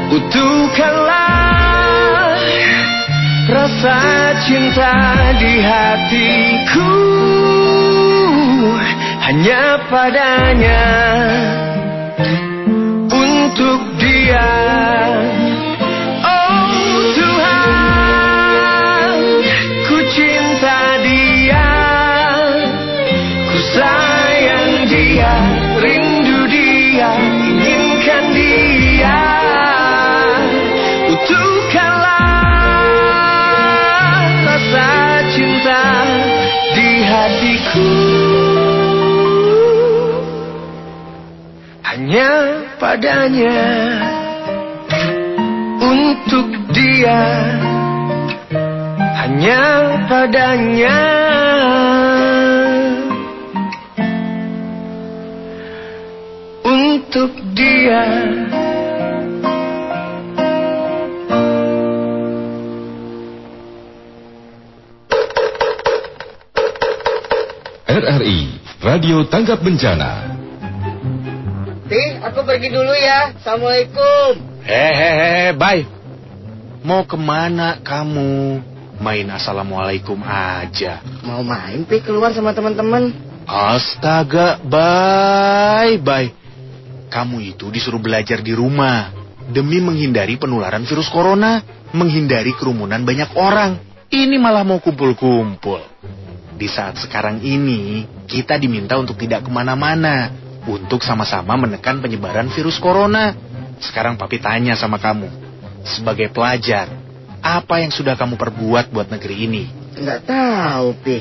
[0.07, 1.19] Utuhkanlah
[3.51, 3.99] rasa
[4.47, 4.95] cinta
[5.35, 6.95] di hatiku
[9.27, 10.87] hanya padanya
[13.11, 14.47] untuk dia.
[41.81, 42.29] Hanya
[42.77, 43.61] padanya
[45.81, 47.21] untuk dia.
[49.17, 49.61] Hanya
[50.05, 50.99] padanya.
[56.61, 58.32] Untuk dia
[68.93, 70.37] Radio Tanggap Bencana.
[71.89, 73.33] Pi, aku pergi dulu ya.
[73.33, 74.37] Assalamualaikum.
[74.61, 75.81] Hehehe, bye.
[76.85, 78.61] Mau ke mana kamu?
[79.01, 81.01] Main assalamualaikum aja.
[81.25, 83.09] Mau main Pi keluar sama teman-teman.
[83.49, 86.29] Astaga, bye bye.
[87.09, 89.09] Kamu itu disuruh belajar di rumah
[89.49, 91.65] demi menghindari penularan virus corona,
[91.97, 93.73] menghindari kerumunan banyak orang.
[94.13, 95.81] Ini malah mau kumpul-kumpul.
[96.53, 100.31] Di saat sekarang ini, kita diminta untuk tidak ke mana-mana,
[100.69, 103.35] untuk sama-sama menekan penyebaran virus corona.
[103.83, 105.27] Sekarang papi tanya sama kamu,
[105.83, 106.87] sebagai pelajar,
[107.43, 109.63] apa yang sudah kamu perbuat buat negeri ini?
[109.99, 111.17] Nggak tahu Pi.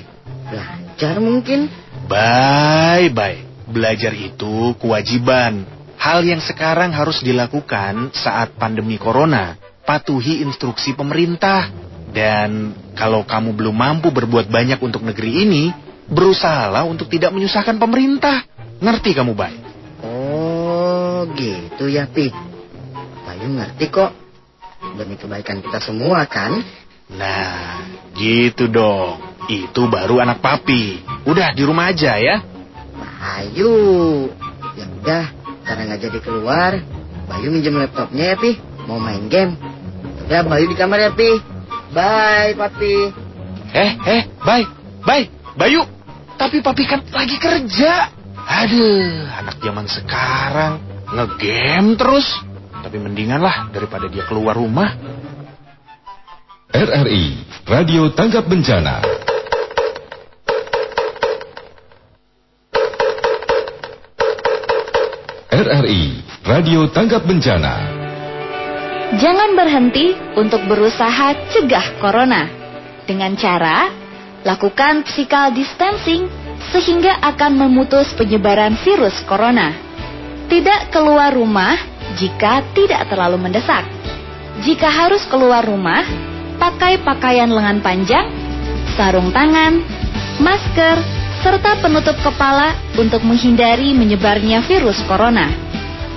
[0.47, 1.67] Belajar mungkin.
[2.07, 3.67] Bye-bye.
[3.73, 5.67] Belajar itu kewajiban.
[5.99, 11.71] Hal yang sekarang harus dilakukan saat pandemi corona, patuhi instruksi pemerintah.
[12.13, 15.73] Dan kalau kamu belum mampu berbuat banyak untuk negeri ini,
[16.13, 18.45] berusahalah untuk tidak menyusahkan pemerintah.
[18.85, 19.57] Ngerti kamu, Bay?
[20.05, 22.29] Oh, gitu ya Pi.
[23.25, 24.13] Bayu ngerti kok.
[24.99, 26.61] Demi kebaikan kita semua kan?
[27.09, 27.81] Nah,
[28.19, 29.23] gitu dong.
[29.49, 31.01] Itu baru anak papi.
[31.25, 32.45] Udah di rumah aja ya.
[32.93, 33.73] Bayu.
[34.77, 35.25] Ya udah,
[35.65, 36.73] karena nggak jadi keluar,
[37.31, 38.59] Bayu minjem laptopnya ya Pi.
[38.85, 39.55] Mau main game.
[40.27, 41.52] Udah Bayu di kamar ya Pi.
[41.93, 42.97] Bye Papi.
[43.73, 44.65] Eh, eh, Bay,
[45.05, 45.23] Bay,
[45.57, 45.85] Bayu.
[46.41, 48.09] Tapi papi kan lagi kerja.
[48.43, 52.27] Aduh, anak zaman sekarang ngegame terus.
[52.83, 54.97] Tapi mendingan lah daripada dia keluar rumah.
[56.73, 57.25] RRI
[57.69, 59.05] Radio Tanggap Bencana.
[65.53, 66.03] RRI
[66.43, 68.02] Radio Tanggap Bencana.
[69.13, 72.49] Jangan berhenti untuk berusaha cegah corona.
[73.05, 73.93] Dengan cara
[74.41, 76.33] lakukan physical distancing
[76.73, 79.77] sehingga akan memutus penyebaran virus corona.
[80.49, 81.77] Tidak keluar rumah
[82.17, 83.85] jika tidak terlalu mendesak.
[84.65, 86.01] Jika harus keluar rumah,
[86.57, 88.33] pakai pakaian lengan panjang,
[88.97, 89.77] sarung tangan,
[90.41, 90.97] masker,
[91.45, 95.72] serta penutup kepala untuk menghindari menyebarnya virus corona.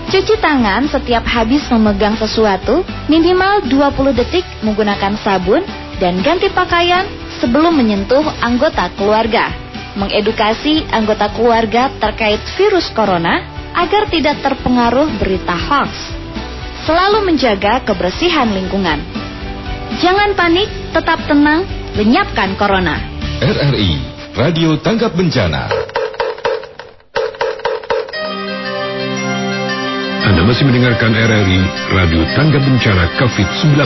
[0.05, 5.65] Cuci tangan setiap habis memegang sesuatu minimal 20 detik menggunakan sabun
[5.97, 7.09] dan ganti pakaian
[7.41, 9.49] sebelum menyentuh anggota keluarga.
[9.97, 13.41] Mengedukasi anggota keluarga terkait virus corona
[13.73, 15.91] agar tidak terpengaruh berita hoax.
[16.85, 19.01] Selalu menjaga kebersihan lingkungan.
[20.05, 21.65] Jangan panik, tetap tenang,
[21.97, 22.99] lenyapkan corona.
[23.41, 23.91] RRI
[24.37, 25.71] Radio Tanggap Bencana.
[30.25, 31.61] Anda masih mendengarkan RRI
[31.93, 33.77] Radio Tanggap Bencana COVID-19.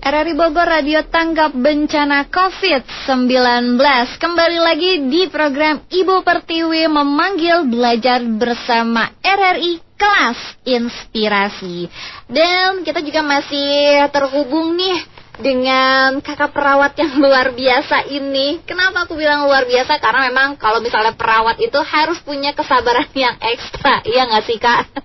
[0.00, 3.76] RRI Bogor Radio Tanggap Bencana COVID-19
[4.16, 11.92] Kembali lagi di program Ibu Pertiwi memanggil belajar bersama RRI Kelas Inspirasi
[12.32, 18.62] Dan kita juga masih terhubung nih dengan kakak perawat yang luar biasa ini.
[18.62, 19.98] Kenapa aku bilang luar biasa?
[19.98, 24.82] Karena memang kalau misalnya perawat itu harus punya kesabaran yang ekstra, iya nggak sih kak?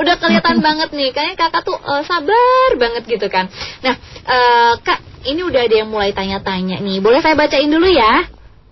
[0.00, 3.52] Udah kelihatan banget nih, kayaknya kakak tuh uh, sabar banget gitu kan.
[3.84, 3.94] Nah,
[4.24, 7.04] uh, kak, ini udah ada yang mulai tanya-tanya nih.
[7.04, 8.24] Boleh saya bacain dulu ya?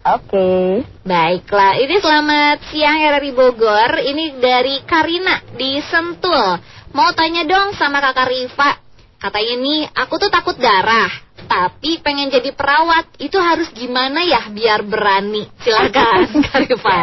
[0.06, 0.30] Oke.
[0.30, 0.70] Okay.
[1.02, 3.90] Baiklah, ini selamat siang RRI Bogor.
[4.00, 6.75] Ini dari Karina di Sentul.
[6.96, 8.80] Mau tanya dong sama kakak Riva.
[9.20, 11.12] Katanya nih, aku tuh takut darah.
[11.44, 13.20] Tapi pengen jadi perawat.
[13.20, 15.44] Itu harus gimana ya biar berani?
[15.60, 17.00] Silakan kak Riva.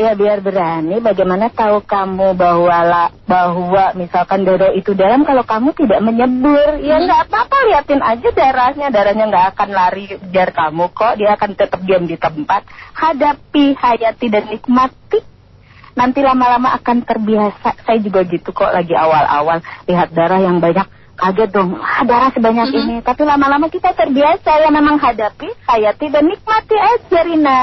[0.00, 1.04] Ya biar berani.
[1.04, 6.96] Bagaimana tahu kamu bahwa la, bahwa misalkan darah itu dalam kalau kamu tidak menyebur, ya
[6.96, 7.04] hmm.
[7.04, 7.28] nggak hmm.
[7.28, 8.88] apa-apa liatin aja darahnya.
[8.88, 11.20] Darahnya nggak akan lari biar kamu kok.
[11.20, 12.64] Dia akan tetap diam di tempat.
[12.96, 15.33] Hadapi, hayati dan nikmati
[15.94, 17.86] nanti lama-lama akan terbiasa.
[17.86, 22.68] Saya juga gitu kok lagi awal-awal lihat darah yang banyak kaget dong ah, darah sebanyak
[22.68, 22.82] mm -hmm.
[22.90, 27.62] ini tapi lama-lama kita terbiasa ya memang hadapi hayati dan nikmati aja Rina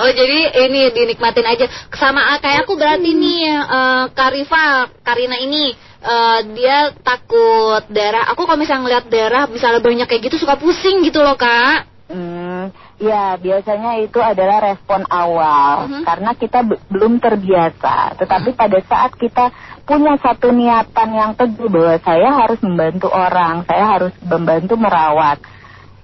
[0.00, 3.20] oh jadi ini dinikmatin aja sama kayak aku berarti hmm.
[3.20, 9.84] nih uh, Karifa Karina ini uh, dia takut darah aku kalau misalnya ngeliat darah misalnya
[9.84, 15.84] banyak kayak gitu suka pusing gitu loh kak hmm Ya, biasanya itu adalah respon awal
[15.84, 16.02] uh-huh.
[16.08, 18.16] karena kita belum terbiasa.
[18.16, 18.60] Tetapi uh-huh.
[18.64, 19.44] pada saat kita
[19.84, 25.44] punya satu niatan yang teguh bahwa saya harus membantu orang, saya harus membantu merawat,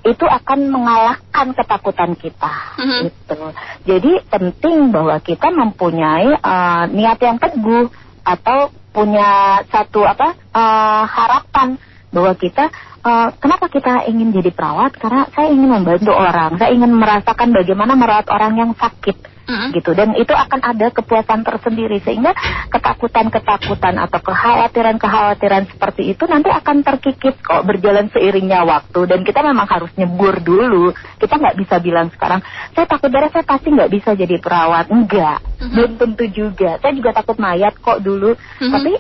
[0.04, 2.54] itu akan mengalahkan ketakutan kita.
[2.76, 3.08] Uh-huh.
[3.08, 3.40] Gitu.
[3.88, 7.88] Jadi penting bahwa kita mempunyai uh, niat yang teguh
[8.20, 11.80] atau punya satu apa uh, harapan
[12.12, 12.68] bahwa kita
[13.02, 14.94] uh, kenapa kita ingin jadi perawat?
[15.00, 19.32] Karena saya ingin membantu orang, saya ingin merasakan bagaimana merawat orang yang sakit.
[19.42, 19.74] Mm-hmm.
[19.74, 22.30] gitu dan itu akan ada kepuasan tersendiri sehingga
[22.70, 29.66] ketakutan-ketakutan atau kekhawatiran-kekhawatiran seperti itu nanti akan terkikis kok berjalan seiringnya waktu dan kita memang
[29.66, 32.38] harus nyebur dulu kita nggak bisa bilang sekarang
[32.70, 35.74] saya takut darah saya pasti nggak bisa jadi perawat enggak mm-hmm.
[35.74, 38.70] belum tentu juga saya juga takut mayat kok dulu mm-hmm.
[38.70, 38.92] tapi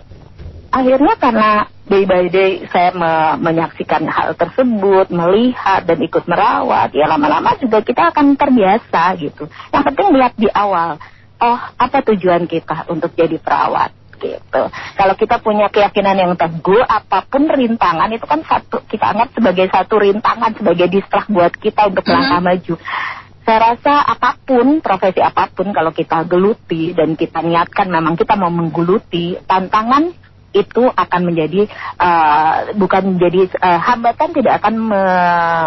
[0.72, 1.50] akhirnya karena
[1.86, 7.84] day by day saya me menyaksikan hal tersebut, melihat dan ikut merawat, ya lama-lama juga
[7.84, 9.46] kita akan terbiasa gitu.
[9.70, 10.96] Yang penting lihat di awal,
[11.38, 14.62] oh apa tujuan kita untuk jadi perawat gitu.
[14.72, 19.66] Kalau kita punya keyakinan yang teguh, apa pun rintangan itu kan satu kita anggap sebagai
[19.68, 22.58] satu rintangan, sebagai distrah buat kita untuk melangkah mm -hmm.
[22.62, 22.74] maju.
[23.42, 28.38] Saya rasa apa pun, profesi apa pun kalau kita geluti dan kita niatkan memang kita
[28.38, 30.14] mau menggeluti, tantangan
[30.52, 35.02] itu akan menjadi uh, bukan menjadi uh, hambatan tidak akan me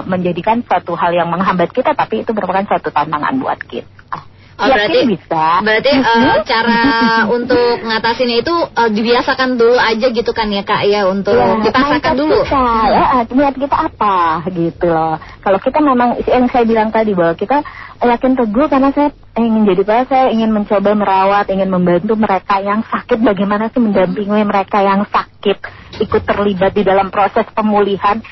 [0.06, 4.35] menjadikan suatu hal yang menghambat kita tapi itu merupakan suatu tantangan buat kita.
[4.56, 5.60] Oh, berarti bisa.
[5.60, 6.82] Berarti uh, cara
[7.36, 12.14] untuk ngatasinnya itu uh, dibiasakan dulu aja gitu kan ya kak ya untuk ya, dipaksakan
[12.16, 12.40] dulu.
[12.40, 12.88] Kita, hmm.
[12.88, 15.20] ya, niat kita apa gitu loh.
[15.44, 17.68] Kalau kita memang yang saya bilang tadi bahwa kita
[18.00, 22.80] yakin teguh karena saya ingin jadi perawat, saya ingin mencoba merawat, ingin membantu mereka yang
[22.88, 23.20] sakit.
[23.20, 25.58] Bagaimana sih mendampingi mereka yang sakit,
[26.00, 28.24] ikut terlibat di dalam proses pemulihan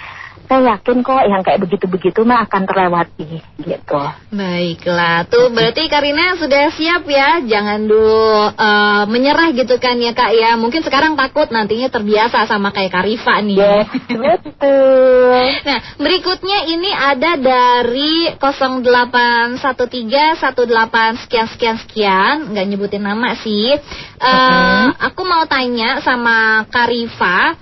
[0.45, 4.01] saya yakin kok yang kayak begitu-begitu mah akan terlewati gitu.
[4.33, 10.35] Baiklah, tuh berarti Karina sudah siap ya, jangan dulu eh, menyerah gitu kan ya kak
[10.35, 10.59] ya.
[10.59, 13.57] Mungkin sekarang takut nantinya terbiasa sama kayak Karifa nih.
[13.57, 15.41] Yes, betul.
[15.63, 23.73] Nah, berikutnya ini ada dari 081318 sekian sekian sekian, nggak nyebutin nama sih.
[24.19, 27.55] Eh, Aku mau tanya sama Karifa,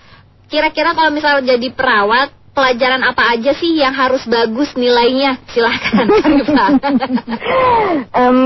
[0.51, 5.41] kira-kira kalau misalnya jadi perawat, pelajaran apa aja sih yang harus bagus nilainya?
[5.49, 6.05] Silahkan.
[8.22, 8.38] Em,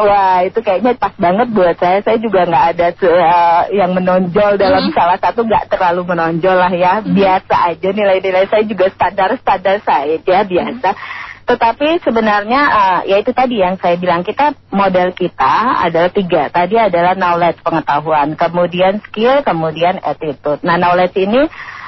[0.00, 2.00] wah itu kayaknya pas banget buat saya.
[2.00, 7.04] Saya juga nggak ada eh, yang menonjol dalam salah satu nggak terlalu menonjol lah ya.
[7.04, 10.96] Biasa aja nilai-nilai saya juga standar-standar saya ya biasa.
[11.44, 16.48] Tetapi sebenarnya eh, ya itu tadi yang saya bilang kita modal kita adalah tiga.
[16.48, 20.64] Tadi adalah knowledge pengetahuan, kemudian skill, kemudian attitude.
[20.64, 21.44] Nah knowledge ini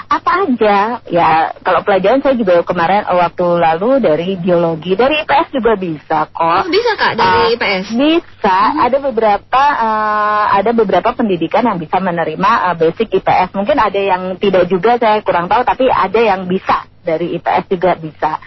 [0.06, 1.02] apa aja?
[1.10, 4.94] Ya kalau pelajaran saya juga kemarin eh, waktu lalu dari biologi.
[4.94, 6.42] Dari IPS juga bisa kok.
[6.42, 7.84] Oh, bisa kak dari Ah, IPS?
[7.92, 13.54] Bisa, ada beberapa eh, ada beberapa pendidikan yang bisa menerima eh, basic IPS.
[13.58, 16.86] Mungkin ada yang tidak juga saya kurang tahu, tapi ada yang bisa.
[17.06, 18.38] Dari IPS juga bisa.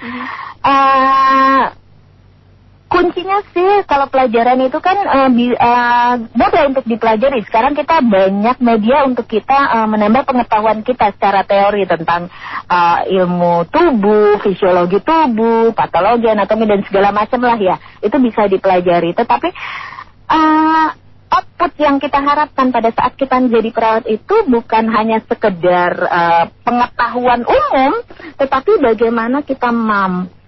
[0.60, 1.64] Eh,
[2.90, 5.60] kuncinya sih kalau pelajaran itu kan eh, bi-
[6.34, 7.46] mudah untuk dipelajari.
[7.46, 12.28] Sekarang kita banyak media untuk kita eh, menambah pengetahuan kita secara teori tentang
[12.66, 17.78] eh, ilmu tubuh, fisiologi tubuh, patologi, anatomi dan segala macam lah ya.
[18.02, 19.14] Itu bisa dipelajari.
[19.14, 19.50] Tetapi
[20.34, 20.88] eh,
[21.30, 27.46] output yang kita harapkan pada saat kita menjadi perawat itu bukan hanya sekedar eh, pengetahuan
[27.46, 28.02] umum,
[28.42, 30.39] tetapi bagaimana kita mampu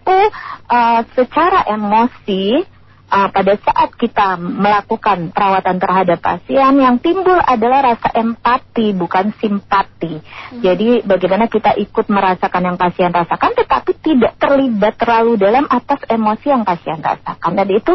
[0.71, 2.63] eh, secara emosi
[3.11, 10.21] eh, pada saat kita melakukan perawatan terhadap pasien yang timbul adalah rasa empati bukan simpati.
[10.63, 16.47] Jadi bagaimana kita ikut merasakan yang pasien rasakan tetapi tidak terlibat terlalu dalam atas emosi
[16.51, 17.51] yang pasien rasakan.
[17.55, 17.93] Dan itu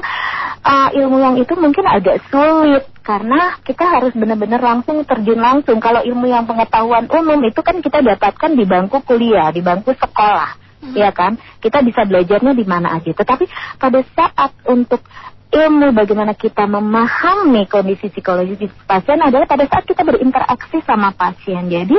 [0.66, 5.78] uh, ilmu yang itu mungkin agak sulit karena kita harus benar-benar langsung terjun langsung.
[5.78, 10.65] Kalau ilmu yang pengetahuan umum itu kan kita dapatkan di bangku kuliah, di bangku sekolah,
[10.92, 11.34] ya kan?
[11.58, 13.10] Kita bisa belajarnya di mana aja.
[13.10, 13.44] Tetapi
[13.78, 15.00] pada saat untuk
[15.46, 21.66] ilmu bagaimana kita memahami kondisi psikologis pasien adalah pada saat kita berinteraksi sama pasien.
[21.66, 21.96] Jadi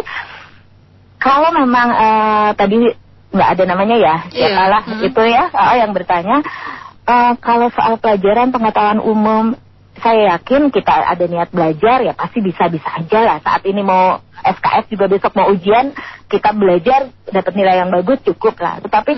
[1.17, 2.77] kalau memang eh, tadi
[3.27, 4.55] nggak ada namanya ya, ya Iya.
[4.55, 5.01] kalah Hmm.
[5.03, 6.39] itu ya ah, yang bertanya.
[7.07, 9.55] eh, kalau soal pelajaran pengetahuan umum,
[10.01, 13.37] saya yakin kita ada niat belajar ya pasti bisa-bisa aja lah.
[13.41, 15.91] Saat ini mau SKS juga besok mau ujian,
[16.29, 18.79] kita belajar dapat nilai yang bagus cukup lah.
[18.83, 19.11] Tetapi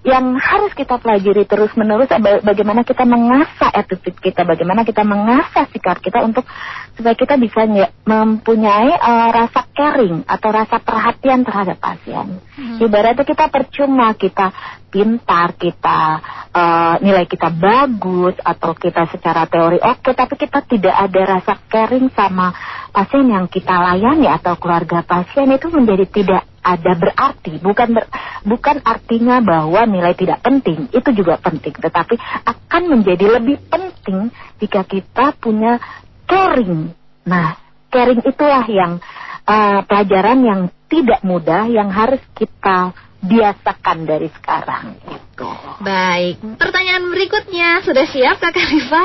[0.00, 5.68] yang harus kita pelajari terus menerus adalah bagaimana kita mengasah attitude kita, bagaimana kita mengasah
[5.68, 6.48] sikap kita untuk
[6.96, 7.68] supaya kita bisa
[8.08, 12.40] mempunyai eh, rasa caring atau rasa perhatian terhadap pasien.
[12.80, 14.52] Ibaratnya kita percuma kita
[14.90, 16.18] pintar, kita
[16.50, 22.10] eh, nilai kita bagus atau kita secara teori oke, tapi kita tidak ada rasa caring
[22.12, 22.50] sama
[22.90, 27.56] pasien yang kita layani atau keluarga pasien itu menjadi tidak ada berarti.
[27.62, 28.10] Bukan ber-
[28.44, 31.72] bukan artinya bahwa nilai tidak penting itu juga penting.
[31.72, 32.14] Tetapi
[32.44, 34.28] akan menjadi lebih penting
[34.60, 35.80] jika kita punya
[36.28, 36.92] caring.
[37.24, 37.56] Nah
[37.88, 39.00] caring itulah yang
[39.48, 40.60] uh, pelajaran yang
[40.90, 45.50] tidak mudah yang harus kita biasakan dari sekarang gitu
[45.80, 49.04] Baik, pertanyaan berikutnya sudah siap Kak Karifa?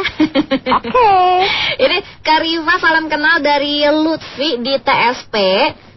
[0.83, 1.15] Oke.
[1.87, 5.35] Ini Karifa salam kenal dari Lutfi di TSP.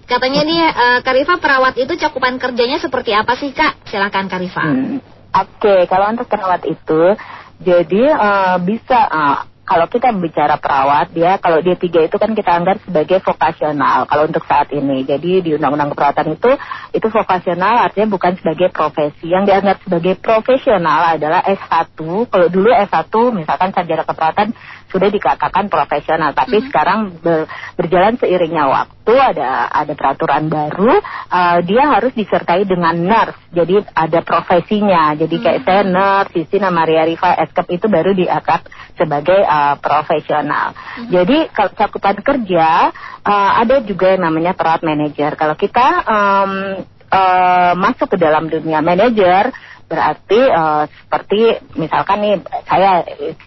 [0.06, 3.90] Katanya nih eh, Karifa perawat itu cakupan kerjanya seperti apa sih Kak?
[3.90, 4.62] Silakan Karifa.
[4.62, 5.02] Hmm,
[5.34, 7.02] Oke, kalau untuk perawat itu,
[7.58, 9.38] jadi eh, bisa eh,
[9.68, 14.08] kalau kita bicara perawat, dia kalau dia tiga itu kan kita anggap sebagai vokasional.
[14.08, 16.50] Kalau untuk saat ini, jadi di Undang-Undang Keperawatan itu
[16.96, 19.28] itu vokasional artinya bukan sebagai profesi.
[19.28, 22.00] Yang dianggap sebagai profesional adalah S1.
[22.32, 24.56] Kalau dulu S1 misalkan sarjana keperawatan
[24.88, 31.00] sudah dikatakan profesional, tapi sekarang ber- berjalan seiringnya waktu ada ada peraturan baru,
[31.32, 33.36] eh, dia harus disertai dengan nurse.
[33.52, 35.12] Jadi ada profesinya.
[35.16, 40.72] Jadi kayak saya nurse, Sisi nama Maria Rifa Eskep itu baru diangkat sebagai eh, profesional.
[41.08, 42.92] Jadi kalau cakupan kerja
[43.24, 45.36] eh, ada juga yang namanya perawat manajer.
[45.36, 46.52] Kalau kita em,
[47.08, 49.52] eh, masuk ke dalam dunia manajer
[49.88, 51.40] berarti eh, seperti
[51.80, 52.34] misalkan nih
[52.68, 53.02] saya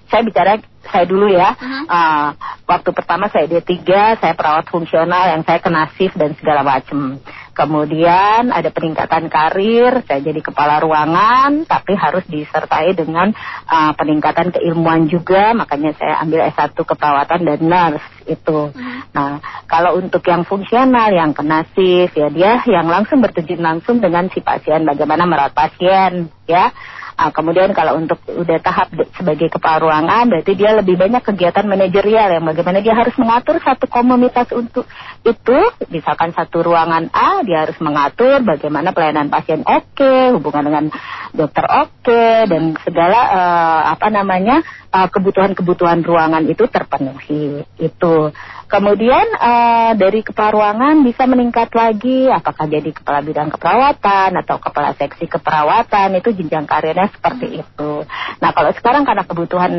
[0.10, 0.58] saya bicara
[0.90, 1.54] saya dulu ya.
[1.86, 2.30] Eh,
[2.66, 3.86] waktu pertama saya D3
[4.18, 7.22] saya perawat fungsional yang saya kena shift dan segala macam
[7.52, 13.36] Kemudian ada peningkatan karir, saya jadi kepala ruangan, tapi harus disertai dengan
[13.68, 18.72] uh, peningkatan keilmuan juga, makanya saya ambil S1 keperawatan dan nurse itu.
[19.12, 24.32] Nah, kalau untuk yang fungsional, yang kena shift, ya dia yang langsung bertujuan langsung dengan
[24.32, 26.72] si pasien, bagaimana merawat pasien, ya.
[27.22, 32.34] Ah, kemudian kalau untuk udah tahap sebagai kepala ruangan, berarti dia lebih banyak kegiatan manajerial
[32.34, 34.90] yang bagaimana dia harus mengatur satu komunitas untuk
[35.22, 35.60] itu,
[35.94, 40.86] misalkan satu ruangan A, dia harus mengatur bagaimana pelayanan pasien oke, hubungan dengan
[41.38, 47.62] dokter oke, dan segala eh, apa namanya eh, kebutuhan-kebutuhan ruangan itu terpenuhi.
[47.78, 48.34] Itu.
[48.72, 54.96] Kemudian eh, dari kepala ruangan bisa meningkat lagi, apakah jadi kepala bidang keperawatan atau kepala
[54.96, 57.92] seksi keperawatan itu jenjang karirnya seperti itu.
[58.40, 59.74] Nah kalau sekarang karena kebutuhan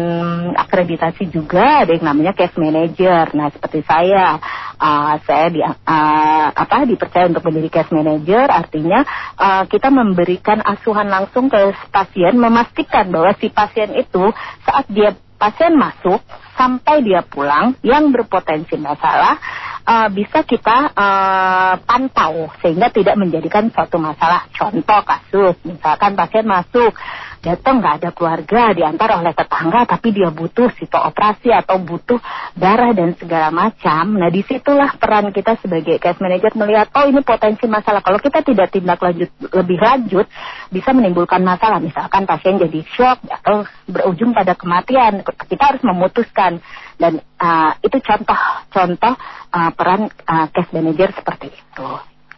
[0.61, 3.33] akreditasi juga ada yang namanya case manager.
[3.33, 4.37] Nah seperti saya,
[4.77, 9.09] eh, saya di, eh, apa dipercaya untuk menjadi case manager, artinya
[9.41, 14.29] eh, kita memberikan asuhan langsung ke pasien, memastikan bahwa si pasien itu
[14.69, 16.23] saat dia pasien masuk
[16.55, 19.43] sampai dia pulang yang berpotensi masalah
[19.83, 24.47] uh, bisa kita uh, pantau sehingga tidak menjadikan suatu masalah.
[24.55, 26.95] Contoh kasus, misalkan pasien masuk
[27.43, 32.23] datang nggak ada keluarga diantar oleh tetangga tapi dia butuh sito operasi atau butuh
[32.55, 34.15] darah dan segala macam.
[34.15, 37.99] Nah di situlah peran kita sebagai case manager melihat oh ini potensi masalah.
[37.99, 40.27] Kalau kita tidak tindak lanjut lebih lanjut
[40.71, 41.83] bisa menimbulkan masalah.
[41.83, 45.27] Misalkan pasien jadi shock atau berujung pada kematian.
[45.27, 46.63] Kita harus memutuskan
[46.95, 49.19] dan uh, itu contoh-contoh
[49.51, 51.89] uh, peran uh, case manager seperti itu.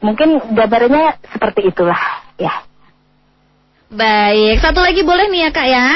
[0.01, 2.65] Mungkin gambarnya seperti itulah ya.
[3.93, 5.89] Baik, satu lagi boleh nih ya kak ya.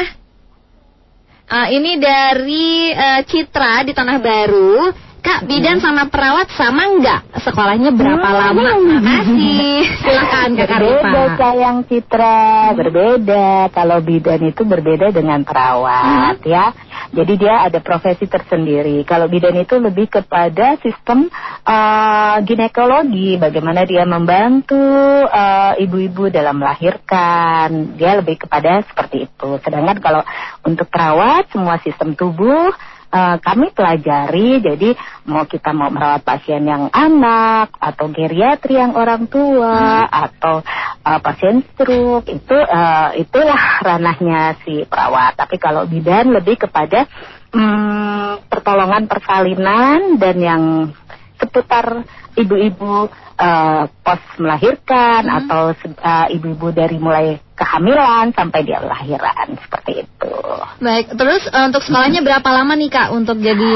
[1.49, 5.08] Ah, ini dari eh, Citra di Tanah Baru.
[5.19, 7.43] Kak, bidan sama perawat sama nggak?
[7.43, 8.79] Sekolahnya berapa lama?
[8.79, 9.83] Makasih.
[9.99, 11.35] Silakan Kak Berbeda Karifa.
[11.35, 13.67] sayang Citra, berbeda.
[13.75, 16.71] Kalau bidan itu berbeda dengan perawat ya.
[17.11, 19.03] Jadi dia ada profesi tersendiri.
[19.03, 21.27] Kalau bidan itu lebih kepada sistem
[21.67, 24.79] eh, ginekologi, bagaimana dia membantu
[25.27, 27.99] eh, ibu-ibu dalam melahirkan.
[27.99, 29.51] Dia lebih kepada seperti itu.
[29.67, 30.23] Sedangkan kalau
[30.63, 32.71] untuk perawat semua sistem tubuh
[33.09, 34.61] eh, kami pelajari.
[34.61, 34.91] Jadi
[35.29, 40.61] mau kita mau merawat pasien yang anak atau geriatri yang orang tua atau
[41.05, 45.37] eh, pasien stroke itu eh, itulah ranahnya si perawat.
[45.37, 47.09] Tapi kalau bidan lebih kepada
[47.53, 50.63] hmm, pertolongan persalinan dan yang
[51.39, 52.03] seputar
[52.35, 60.07] ibu-ibu eh, pos melahirkan atau se- eh, ibu-ibu dari mulai kehamilan sampai dia lahiran seperti
[60.07, 60.38] itu.
[60.79, 63.73] Baik, terus eh, untuk sekolahnya berapa lama nih kak untuk jadi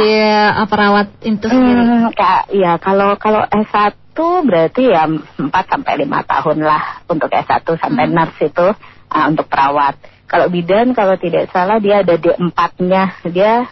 [0.55, 1.83] eh, perawat itu sendiri?
[1.83, 4.15] Hmm, Kak, ya kalau kalau S1
[4.47, 8.15] berarti ya 4 sampai 5 tahun lah untuk S1 sampai Hmm.
[8.15, 8.69] nurse itu
[9.11, 9.99] ah, untuk perawat.
[10.31, 13.03] Kalau bidan kalau tidak salah dia ada D4-nya.
[13.35, 13.67] Dia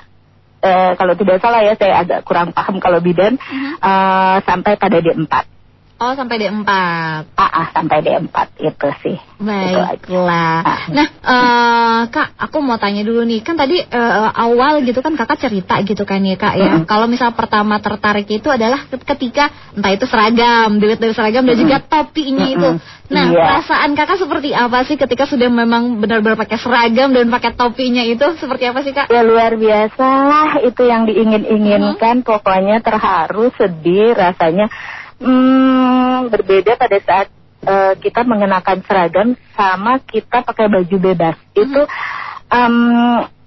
[0.61, 3.39] eh, kalau tidak salah ya saya agak kurang paham kalau bidan
[3.79, 5.60] eh, sampai pada D4.
[6.01, 6.65] Oh sampai D4.
[6.65, 9.21] Ah, ah, sampai D4 itu sih.
[9.21, 9.45] Itu.
[9.45, 10.61] Baiklah.
[10.65, 10.81] Ah.
[10.89, 13.45] Nah, eh, kak, aku mau tanya dulu nih.
[13.45, 16.73] Kan tadi eh, awal gitu kan kakak cerita gitu kan ya kak ya.
[16.73, 16.89] Mm-mm.
[16.89, 21.85] Kalau misal pertama tertarik itu adalah ketika entah itu seragam, dilihat dari seragam dan juga
[21.85, 22.71] topinya itu.
[22.81, 22.99] Mm-mm.
[23.13, 23.43] Nah, Iya.
[23.45, 28.25] perasaan kakak seperti apa sih ketika sudah memang benar-benar pakai seragam dan pakai topinya itu?
[28.41, 29.13] Seperti apa sih kak?
[29.13, 34.73] Ya luar biasa lah itu yang diingin-inginkan pokoknya terharu sedih rasanya
[35.21, 37.29] hmm, berbeda pada saat
[37.65, 41.37] eh, kita mengenakan seragam sama kita pakai baju bebas.
[41.55, 41.85] Itu
[42.51, 42.77] em,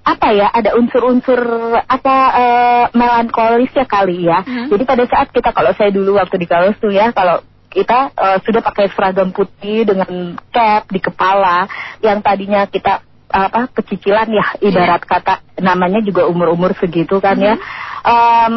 [0.04, 1.40] apa ya ada unsur-unsur
[1.80, 4.44] apa eh, melankolis ya kali ya.
[4.44, 4.68] Mhm.
[4.76, 7.40] jadi pada saat kita kalau saya dulu waktu di kampus tuh ya kalau
[7.72, 11.66] kita eh, sudah pakai seragam putih dengan cap di kepala
[12.04, 13.00] yang tadinya kita
[13.34, 17.58] apa kecicilan ya ibarat kata namanya juga umur-umur segitu kan ya.
[18.06, 18.56] Em,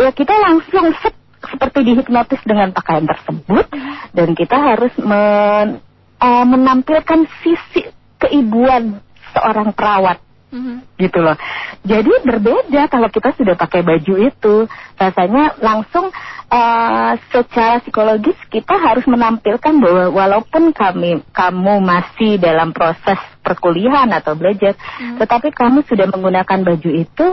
[0.00, 3.66] ya kita langsung set, seperti dihipnotis dengan pakaian tersebut
[4.12, 5.80] dan kita harus men-
[6.16, 7.88] eh, menampilkan sisi
[8.20, 9.00] keibuan
[9.32, 10.20] seorang perawat
[10.50, 10.98] Mhm.
[10.98, 11.38] gitu loh.
[11.86, 14.54] Jadi berbeda kalau kita sudah pakai baju itu,
[14.98, 16.10] rasanya langsung
[16.50, 24.34] eh, secara psikologis kita harus menampilkan bahwa walaupun kami kamu masih dalam proses perkuliahan atau
[24.34, 24.74] belajar,
[25.22, 27.26] tetapi kamu sudah menggunakan baju itu,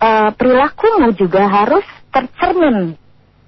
[0.00, 2.96] eh, perilakumu juga harus tercermin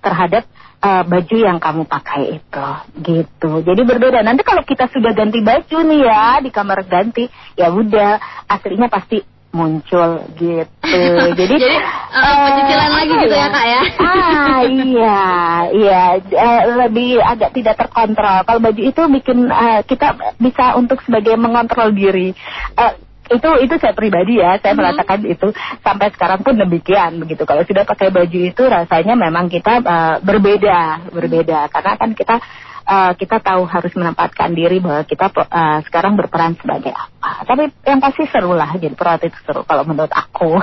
[0.05, 0.45] terhadap
[0.85, 2.67] eh, baju yang kamu pakai itu
[3.01, 7.25] gitu jadi berbeda nanti kalau kita sudah ganti baju nih ya di kamar ganti
[7.57, 8.21] ya udah
[8.53, 9.25] aslinya pasti
[9.55, 11.03] muncul gitu.
[11.39, 13.81] Jadi, Jadi, eh, pencicilan lagi apa gitu ya, Kak, ya?
[14.05, 15.23] Ah iya,
[15.71, 18.43] iya Eh, lebih agak tidak terkontrol.
[18.43, 22.35] Kalau baju itu bikin eh, kita bisa untuk sebagai mengontrol diri.
[22.75, 22.93] Eh,
[23.25, 24.81] itu itu saya pribadi ya, saya Mhm.
[24.85, 25.49] merasakan itu
[25.81, 27.49] sampai sekarang pun demikian begitu.
[27.49, 32.37] Kalau sudah pakai baju itu rasanya memang kita eh, berbeda, berbeda karena kan kita
[32.85, 37.49] eh, kita tahu harus menempatkan diri bahwa kita eh, sekarang berperan sebagai apa.
[37.49, 40.61] Tapi yang pasti seru lah jadi perawat itu seru kalau menurut aku.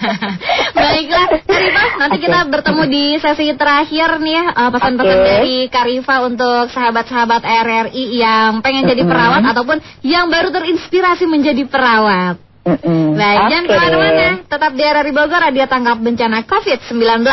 [0.80, 2.24] Baiklah, Karifa, nanti Oke.
[2.30, 5.26] kita bertemu di sesi terakhir nih eh, pesan-pesan Oke.
[5.26, 12.38] dari Karifa untuk sahabat-sahabat RRI yang pengen jadi perawat ataupun yang baru terinspirasi menjadi perawat.
[12.60, 13.16] Mm-mm.
[13.16, 13.72] Baik, jangan Oke.
[13.72, 14.26] ke mana-mana.
[14.44, 17.24] Tetap di RRI Bogor, Radio Tanggap Bencana COVID-19.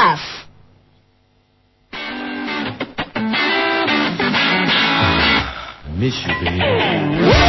[5.98, 7.47] Miss you, baby.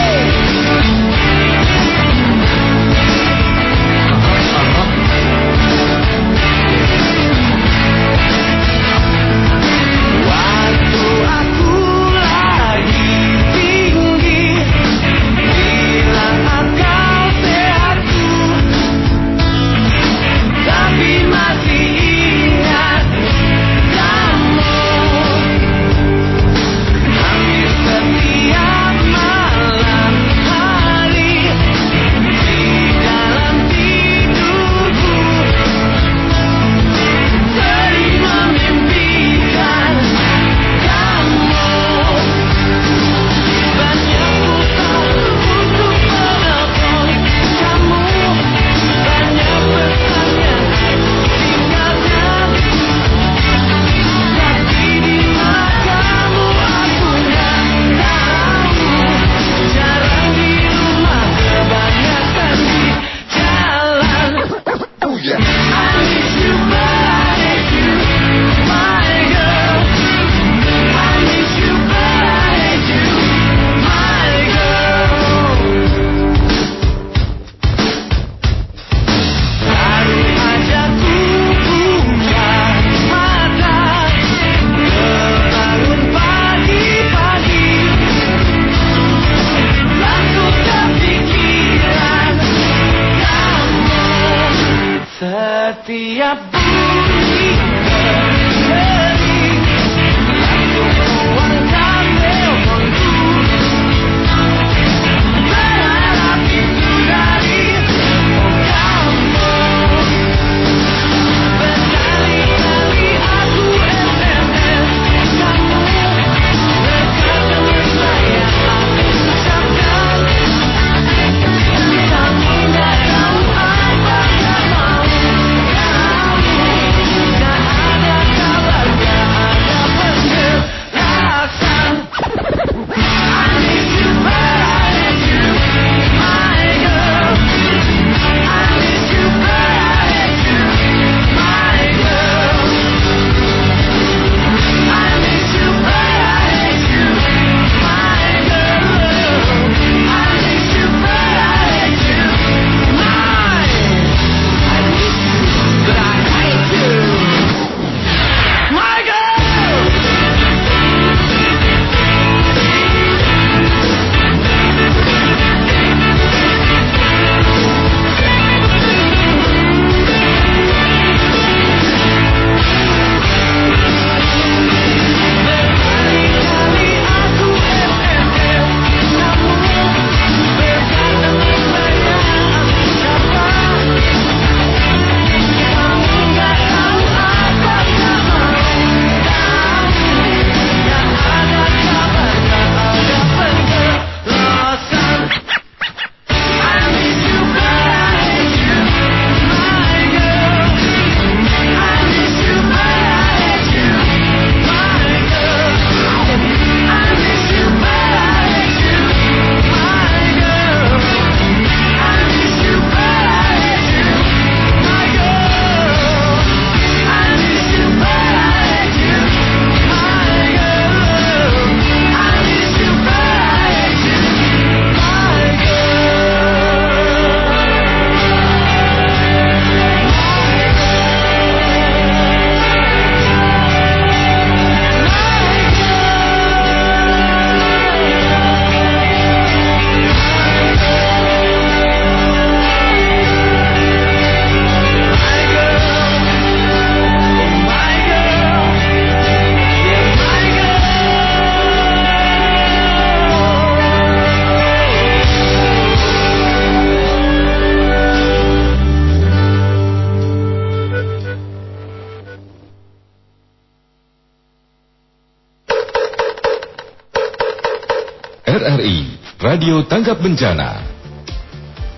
[268.48, 269.04] RRI
[269.44, 270.80] Radio Tanggap Bencana.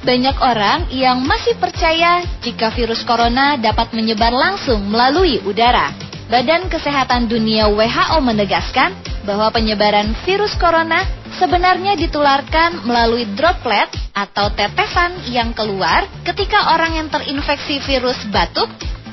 [0.02, 5.94] Banyak orang yang masih percaya jika virus corona dapat menyebar langsung melalui udara.
[6.26, 11.06] Badan Kesehatan Dunia WHO menegaskan bahwa penyebaran virus corona
[11.38, 18.66] sebenarnya ditularkan melalui droplet atau tetesan yang keluar ketika orang yang terinfeksi virus batuk,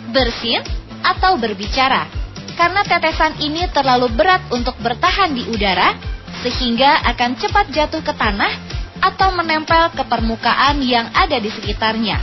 [0.09, 0.65] bersin,
[1.05, 2.09] atau berbicara.
[2.57, 8.53] Karena tetesan ini terlalu berat untuk bertahan di udara, sehingga akan cepat jatuh ke tanah
[9.01, 12.17] atau menempel ke permukaan yang ada di sekitarnya.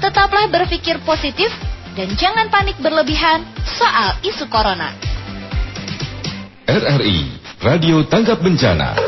[0.00, 1.48] Tetaplah berpikir positif
[1.96, 4.92] dan jangan panik berlebihan soal isu corona.
[6.66, 7.18] RRI
[7.64, 8.98] Radio Tanggap Bencana.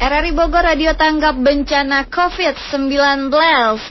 [0.00, 3.28] RRI Bogor Radio Tanggap Bencana COVID-19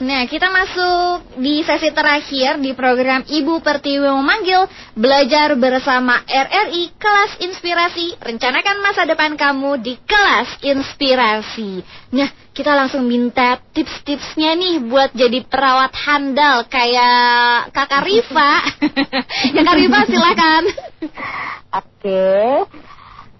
[0.02, 4.66] Nah kita masuk di sesi terakhir di program Ibu Pertiwi Memanggil
[4.98, 8.18] Belajar bersama RRI Kelas Inspirasi.
[8.26, 11.86] Rencanakan masa depan kamu di Kelas Inspirasi.
[12.10, 12.26] Nah
[12.58, 18.52] kita langsung minta tips-tipsnya nih buat jadi perawat handal kayak kakak Riva.
[19.54, 20.62] Kakak Riva silakan.
[21.70, 22.66] Oke.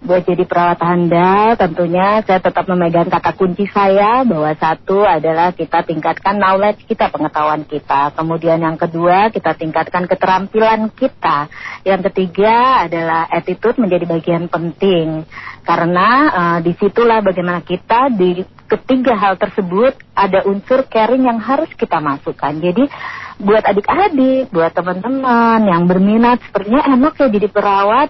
[0.01, 5.85] Buat jadi perawat handal, tentunya saya tetap memegang kata kunci saya bahwa satu adalah kita
[5.85, 8.09] tingkatkan knowledge kita, pengetahuan kita.
[8.17, 11.53] Kemudian yang kedua, kita tingkatkan keterampilan kita.
[11.85, 15.29] Yang ketiga adalah attitude menjadi bagian penting.
[15.69, 18.41] Karena eh, di situlah bagaimana kita di
[18.73, 22.57] ketiga hal tersebut ada unsur caring yang harus kita masukkan.
[22.57, 22.89] Jadi
[23.37, 28.09] buat adik-adik, buat teman-teman yang berminat, sepertinya enak ya jadi perawat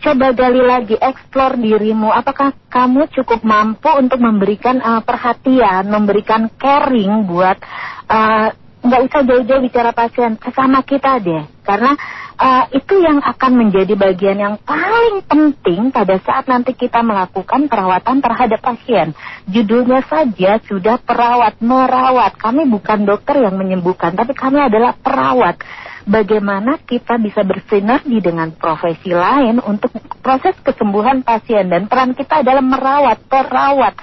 [0.00, 2.08] coba gali lagi, eksplor dirimu.
[2.08, 7.60] Apakah kamu cukup mampu untuk memberikan uh, perhatian, memberikan caring buat
[8.08, 8.48] uh,
[8.80, 11.44] nggak usah jauh-jauh bicara pasien, sesama kita deh.
[11.60, 11.92] Karena
[12.40, 18.24] uh, itu yang akan menjadi bagian yang paling penting pada saat nanti kita melakukan perawatan
[18.24, 19.12] terhadap pasien.
[19.46, 22.40] Judulnya saja sudah perawat, merawat.
[22.40, 25.60] Kami bukan dokter yang menyembuhkan, tapi kami adalah perawat
[26.08, 29.92] bagaimana kita bisa bersinergi dengan profesi lain untuk
[30.24, 33.94] proses kesembuhan pasien dan peran kita adalah merawat, perawat.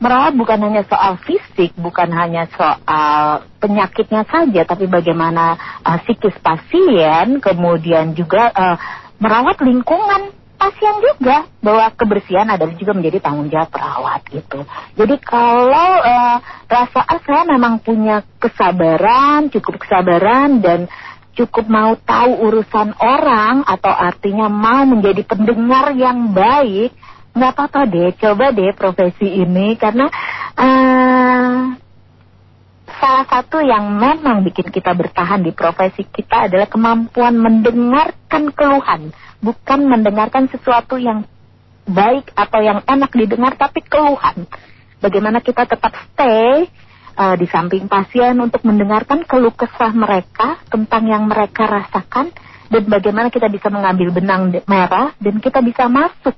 [0.00, 7.36] Merawat bukan hanya soal fisik, bukan hanya soal penyakitnya saja, tapi bagaimana uh, psikis pasien,
[7.44, 8.76] kemudian juga uh,
[9.20, 14.60] merawat lingkungan pasien juga bahwa kebersihan adalah juga menjadi tanggung jawab perawat gitu.
[14.96, 16.36] Jadi kalau uh,
[16.68, 20.88] rasa ah, saya memang punya kesabaran, cukup kesabaran dan
[21.32, 26.92] cukup mau tahu urusan orang atau artinya mau menjadi pendengar yang baik,
[27.30, 30.10] nggak apa-apa deh, coba deh profesi ini karena
[30.58, 31.74] uh,
[33.00, 39.80] salah satu yang memang bikin kita bertahan di profesi kita adalah kemampuan mendengarkan keluhan, bukan
[39.86, 41.24] mendengarkan sesuatu yang
[41.86, 44.46] baik atau yang enak didengar, tapi keluhan.
[45.00, 46.68] Bagaimana kita tetap stay
[47.16, 52.30] uh, di samping pasien untuk mendengarkan keluh kesah mereka tentang yang mereka rasakan
[52.70, 56.36] dan bagaimana kita bisa mengambil benang merah dan kita bisa masuk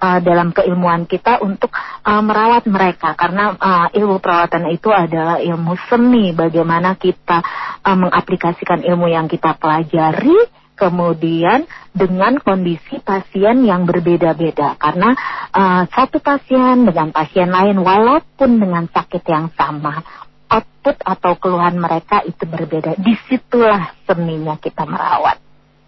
[0.00, 1.72] uh, dalam keilmuan kita untuk
[2.04, 3.16] uh, merawat mereka.
[3.16, 6.32] Karena uh, ilmu perawatan itu adalah ilmu seni.
[6.36, 7.40] Bagaimana kita
[7.84, 10.36] uh, mengaplikasikan ilmu yang kita pelajari
[10.76, 11.64] kemudian
[11.96, 14.76] dengan kondisi pasien yang berbeda-beda.
[14.76, 15.16] Karena
[15.50, 20.04] uh, satu pasien dengan pasien lain walaupun dengan sakit yang sama
[20.46, 22.94] output atau keluhan mereka itu berbeda.
[23.00, 25.42] Di situlah seninya kita merawat.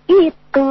[0.08, 0.68] Itu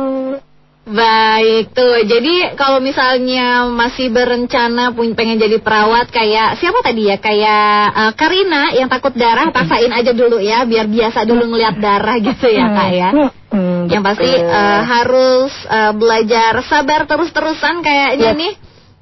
[0.88, 7.20] Baik tuh, jadi kalau misalnya masih berencana pun pengen jadi perawat kayak siapa tadi ya
[7.20, 12.16] kayak uh, Karina yang takut darah paksain aja dulu ya biar biasa dulu ngelihat darah
[12.24, 13.10] gitu ya kak ya.
[13.52, 18.40] Hmm, Yang pasti uh, harus uh, belajar sabar terus-terusan kayaknya Yes.
[18.40, 18.54] nih.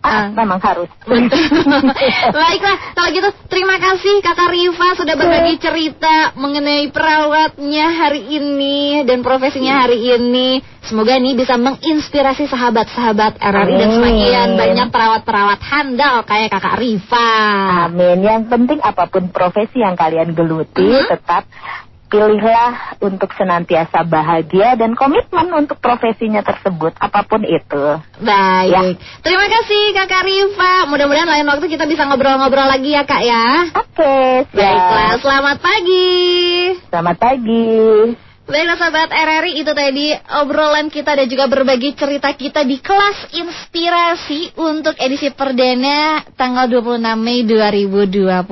[0.05, 0.27] Ah, Ah.
[0.29, 0.85] memang harus
[2.31, 9.19] Baiklah, kalau gitu terima kasih Kakak Riva sudah berbagi cerita mengenai perawatnya hari ini dan
[9.19, 10.61] profesinya hari ini.
[10.81, 13.97] Semoga ini bisa menginspirasi sahabat-sahabat RRI dan Amin.
[13.97, 17.33] semakin banyak perawat-perawat handal kayak Kakak Riva.
[17.89, 18.21] Amin.
[18.21, 21.09] Yang penting apa pun profesi yang kalian geluti, Mhm.
[21.09, 21.49] tetap
[22.09, 27.83] pilihlah untuk senantiasa bahagia dan komitmen untuk profesinya tersebut, apa pun itu.
[28.21, 28.71] Baik.
[28.71, 28.81] Ya.
[29.25, 30.87] Terima kasih Kakak Riva.
[30.89, 33.45] Mudah-mudahan lain waktu kita bisa ngobrol-ngobrol lagi ya Kak ya.
[33.73, 34.55] Oke, siap.
[34.55, 36.13] Baiklah, selamat pagi.
[36.89, 38.34] Selamat pagi.
[38.45, 44.53] Baiklah sahabat RRI itu tadi obrolan kita dan juga berbagi cerita kita di kelas inspirasi
[44.61, 48.45] untuk edisi perdana tanggal 26 Mei 2020.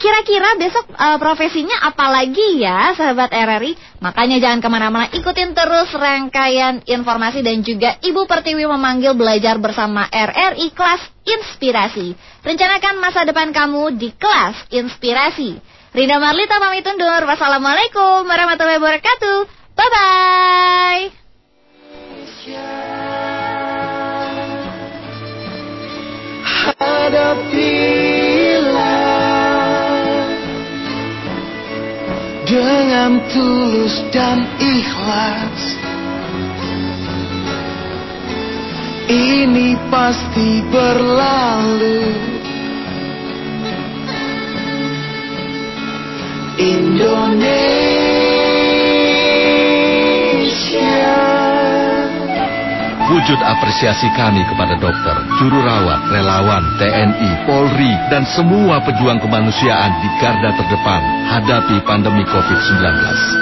[0.00, 4.00] Kira-kira besok eh, profesinya apa lagi ya sahabat RRI?
[4.00, 10.08] Makanya jangan ke mana-mana ikutin terus rangkaian informasi dan juga Ibu Pertiwi memanggil belajar bersama
[10.08, 12.16] RRI kelas inspirasi.
[12.48, 15.73] Rencanakan masa depan kamu di kelas inspirasi.
[15.94, 17.22] Rina Marlita pamit undur.
[17.22, 19.46] Wassalamualaikum warahmatullahi wabarakatuh.
[19.78, 21.02] Bye-bye.
[32.42, 35.58] Dengan tulus dan ikhlas.
[39.06, 42.33] Ini pasti berlalu.
[46.54, 48.14] Indonesia.
[53.04, 60.08] Wujud apresiasi kami kepada dokter, juru rawat, relawan, TNI, Polri, dan semua pejuang kemanusiaan di
[60.18, 62.80] garda terdepan hadapi pandemi COVID-19.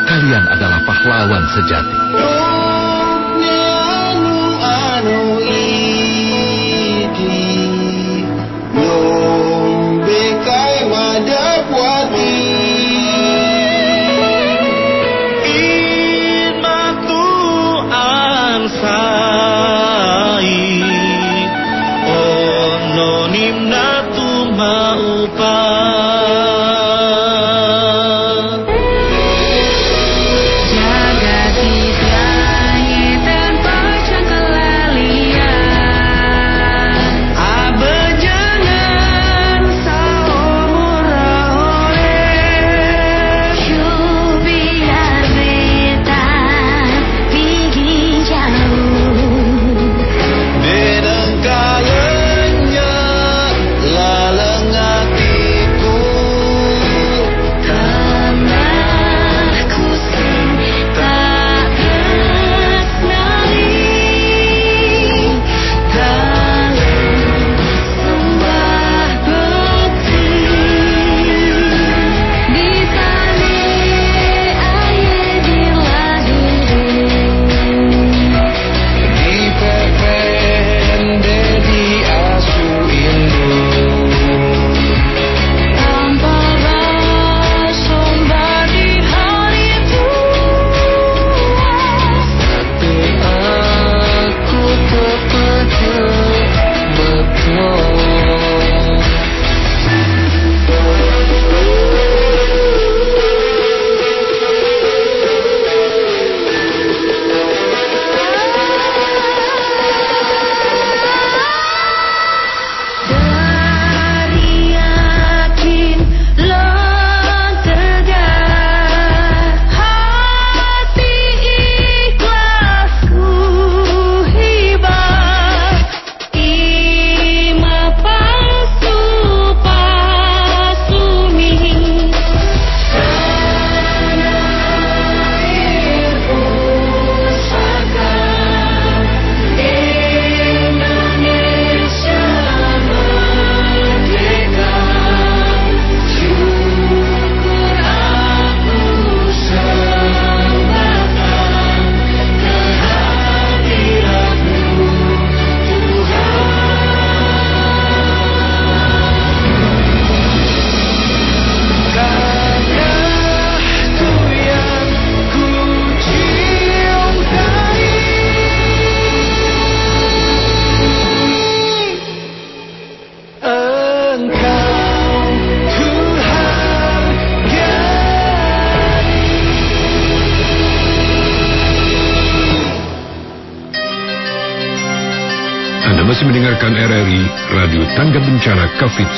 [0.09, 1.99] Kalian adalah pahlawan sejati.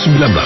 [0.06, 0.43] Anda